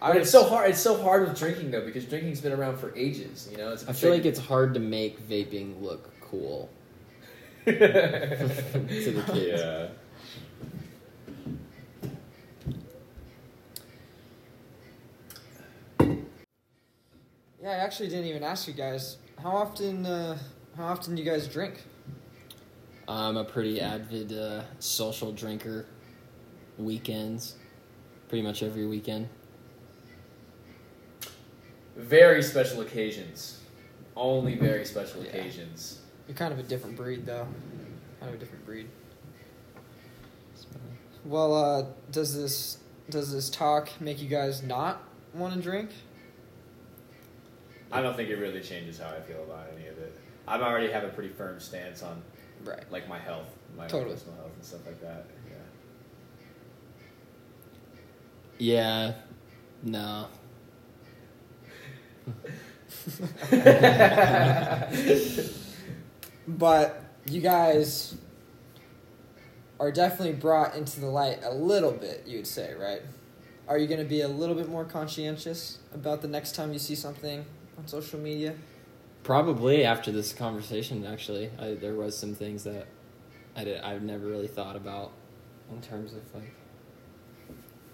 I 0.00 0.08
But 0.08 0.14
would 0.14 0.22
it's 0.22 0.30
so 0.30 0.44
hard. 0.44 0.70
It's 0.70 0.80
so 0.80 1.00
hard 1.00 1.26
with 1.26 1.38
drinking 1.38 1.70
though 1.70 1.84
because 1.84 2.04
drinking's 2.04 2.40
been 2.40 2.52
around 2.52 2.76
for 2.78 2.94
ages. 2.96 3.48
You 3.50 3.56
know, 3.56 3.72
it's 3.72 3.88
I 3.88 3.92
feel 3.92 4.10
like 4.10 4.26
it's 4.26 4.40
hard 4.40 4.74
to 4.74 4.80
make 4.80 5.26
vaping 5.26 5.80
look 5.80 6.10
cool 6.20 6.68
to 7.64 7.72
the 7.72 9.24
kids. 9.32 9.62
Yeah. 9.62 9.88
Actually 17.82 18.08
didn't 18.08 18.26
even 18.26 18.42
ask 18.42 18.66
you 18.68 18.74
guys 18.74 19.16
how 19.42 19.50
often. 19.50 20.06
Uh, 20.06 20.38
how 20.76 20.84
often 20.86 21.14
do 21.14 21.22
you 21.22 21.30
guys 21.30 21.46
drink? 21.48 21.82
I'm 23.08 23.36
a 23.36 23.44
pretty 23.44 23.80
avid 23.80 24.32
uh, 24.32 24.62
social 24.78 25.32
drinker. 25.32 25.86
Weekends, 26.78 27.56
pretty 28.28 28.42
much 28.42 28.62
every 28.62 28.86
weekend. 28.86 29.28
Very 31.96 32.42
special 32.42 32.80
occasions. 32.80 33.60
Only 34.16 34.54
very 34.54 34.84
special 34.86 35.22
Yeah. 35.22 35.28
occasions. 35.28 36.00
You're 36.26 36.36
kind 36.36 36.52
of 36.52 36.58
a 36.58 36.62
different 36.62 36.96
breed, 36.96 37.26
though. 37.26 37.46
Kind 38.20 38.30
of 38.30 38.34
a 38.34 38.38
different 38.38 38.64
breed. 38.64 38.88
Well, 41.24 41.54
uh, 41.54 41.86
does 42.10 42.34
this 42.34 42.78
does 43.10 43.32
this 43.32 43.50
talk 43.50 43.90
make 44.00 44.22
you 44.22 44.28
guys 44.28 44.62
not 44.62 45.02
want 45.34 45.54
to 45.54 45.60
drink? 45.60 45.90
I 47.92 48.02
don't 48.02 48.16
think 48.16 48.30
it 48.30 48.36
really 48.36 48.60
changes 48.60 48.98
how 48.98 49.10
I 49.10 49.20
feel 49.20 49.42
about 49.44 49.66
any 49.76 49.86
of 49.86 49.98
it. 49.98 50.18
I'm 50.48 50.62
already 50.62 50.90
have 50.90 51.04
a 51.04 51.08
pretty 51.08 51.30
firm 51.30 51.60
stance 51.60 52.02
on 52.02 52.20
Right. 52.64 52.82
like 52.90 53.08
my 53.08 53.18
health, 53.18 53.46
my 53.76 53.86
Totally. 53.86 54.14
personal 54.14 54.36
health 54.36 54.50
and 54.56 54.64
stuff 54.64 54.86
like 54.86 55.00
that. 55.02 55.26
Yeah, 58.58 59.14
no. 59.82 60.26
But 66.48 67.02
you 67.26 67.40
guys 67.40 68.16
are 69.78 69.92
definitely 69.92 70.34
brought 70.34 70.74
into 70.76 71.00
the 71.00 71.06
light 71.06 71.38
a 71.44 71.54
little 71.54 71.92
bit, 71.92 72.24
you 72.26 72.38
would 72.38 72.46
say, 72.46 72.74
right? 72.74 73.02
Are 73.68 73.78
you 73.78 73.86
going 73.86 74.00
to 74.00 74.06
be 74.06 74.22
a 74.22 74.28
little 74.28 74.54
bit 74.56 74.68
more 74.68 74.84
conscientious 74.84 75.78
about 75.94 76.20
the 76.22 76.28
next 76.28 76.54
time 76.54 76.72
you 76.72 76.78
see 76.78 76.94
something 76.96 77.44
on 77.78 77.86
social 77.86 78.18
media? 78.18 78.54
Probably 79.22 79.84
after 79.84 80.10
this 80.10 80.32
conversation, 80.32 81.06
actually, 81.06 81.50
I, 81.58 81.74
there 81.74 81.94
was 81.94 82.16
some 82.16 82.34
things 82.34 82.64
that 82.64 82.86
I 83.54 83.64
did, 83.64 83.80
I've 83.82 84.02
never 84.02 84.26
really 84.26 84.48
thought 84.48 84.76
about 84.76 85.12
in 85.70 85.80
terms 85.80 86.12
of 86.12 86.22
like 86.34 86.52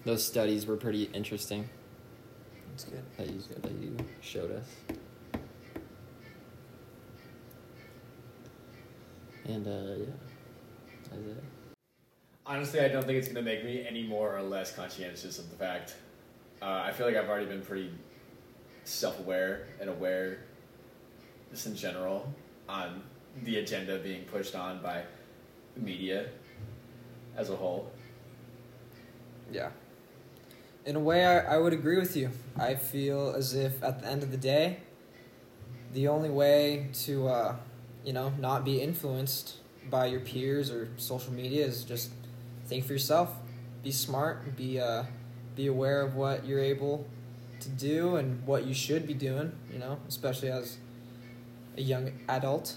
those 0.05 0.25
studies 0.25 0.65
were 0.65 0.77
pretty 0.77 1.03
interesting 1.13 1.69
That's 2.71 2.85
good. 2.85 3.03
that 3.17 3.29
you 3.29 3.41
that 3.61 3.71
you 3.71 3.97
showed 4.21 4.51
us. 4.51 4.65
And 9.45 9.67
uh, 9.67 9.95
yeah, 9.97 10.05
that's 11.09 11.21
it. 11.21 11.43
Honestly, 12.45 12.79
I 12.79 12.87
don't 12.87 13.05
think 13.05 13.17
it's 13.17 13.27
going 13.27 13.43
to 13.43 13.43
make 13.43 13.63
me 13.63 13.85
any 13.87 14.03
more 14.03 14.35
or 14.35 14.41
less 14.41 14.75
conscientious 14.75 15.37
of 15.37 15.49
the 15.49 15.55
fact. 15.55 15.95
Uh, 16.61 16.83
I 16.85 16.91
feel 16.91 17.05
like 17.05 17.15
I've 17.15 17.29
already 17.29 17.45
been 17.45 17.61
pretty 17.61 17.91
self-aware 18.89 19.67
and 19.79 19.89
aware, 19.89 20.39
just 21.51 21.67
in 21.67 21.75
general, 21.75 22.31
on 22.67 23.01
the 23.43 23.59
agenda 23.59 23.99
being 23.99 24.23
pushed 24.25 24.55
on 24.55 24.81
by 24.81 25.03
the 25.75 25.81
media 25.81 26.27
as 27.37 27.49
a 27.49 27.55
whole. 27.55 27.91
Yeah. 29.51 29.69
In 30.85 30.95
a 30.95 30.99
way, 30.99 31.25
I, 31.25 31.55
I 31.55 31.57
would 31.57 31.73
agree 31.73 31.97
with 31.97 32.15
you. 32.15 32.31
I 32.57 32.75
feel 32.75 33.33
as 33.35 33.53
if 33.53 33.83
at 33.83 34.01
the 34.01 34.07
end 34.07 34.23
of 34.23 34.31
the 34.31 34.37
day, 34.37 34.79
the 35.93 36.07
only 36.07 36.29
way 36.29 36.89
to, 37.05 37.27
uh, 37.27 37.55
you 38.03 38.13
know, 38.13 38.33
not 38.39 38.63
be 38.63 38.81
influenced 38.81 39.57
by 39.89 40.05
your 40.05 40.19
peers 40.19 40.69
or 40.71 40.89
social 40.97 41.33
media 41.33 41.65
is 41.65 41.83
just 41.83 42.11
think 42.67 42.85
for 42.85 42.93
yourself, 42.93 43.33
be 43.83 43.91
smart, 43.91 44.55
be 44.55 44.79
uh, 44.79 45.03
be 45.55 45.67
aware 45.67 46.01
of 46.01 46.15
what 46.15 46.45
you're 46.45 46.59
able 46.59 47.07
to 47.61 47.69
do 47.69 48.15
and 48.15 48.45
what 48.45 48.65
you 48.65 48.73
should 48.73 49.07
be 49.07 49.13
doing. 49.13 49.51
You 49.71 49.79
know, 49.79 49.97
especially 50.07 50.49
as 50.49 50.77
a 51.77 51.81
young 51.81 52.11
adult. 52.27 52.75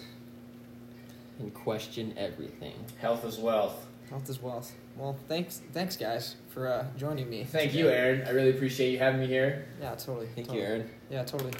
And 1.39 1.53
question 1.55 2.15
everything. 2.17 2.75
Health 3.01 3.25
is 3.25 3.39
wealth. 3.39 3.87
Health 4.11 4.29
is 4.29 4.41
wealth. 4.43 4.73
Well, 4.97 5.17
thanks, 5.27 5.63
thanks 5.73 5.97
guys 5.97 6.37
for 6.51 6.69
uh, 6.69 6.85
joining 6.99 7.31
me. 7.31 7.45
Thank 7.45 7.75
you, 7.75 7.89
Aaron. 7.89 8.27
I 8.27 8.31
really 8.31 8.51
appreciate 8.51 8.91
you 8.91 8.99
having 8.99 9.21
me 9.21 9.27
here. 9.27 9.67
Yeah, 9.81 9.95
totally. 9.95 10.27
Thank 10.35 10.49
totally. 10.49 10.59
you, 10.59 10.69
Aaron. 10.69 10.91
Yeah, 11.11 11.25
totally. 11.25 11.53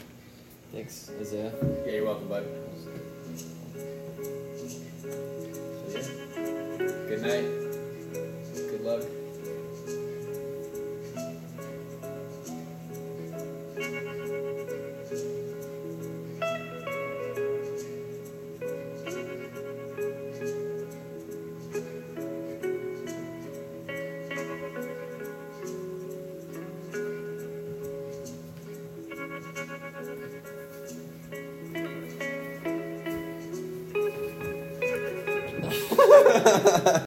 Thanks, 0.71 1.11
Isaiah. 1.21 1.53
Yeah, 1.87 1.93
you're 1.93 2.05
welcome, 2.05 2.29
bud. 2.29 2.47
Good 7.09 7.23
night. 7.23 7.62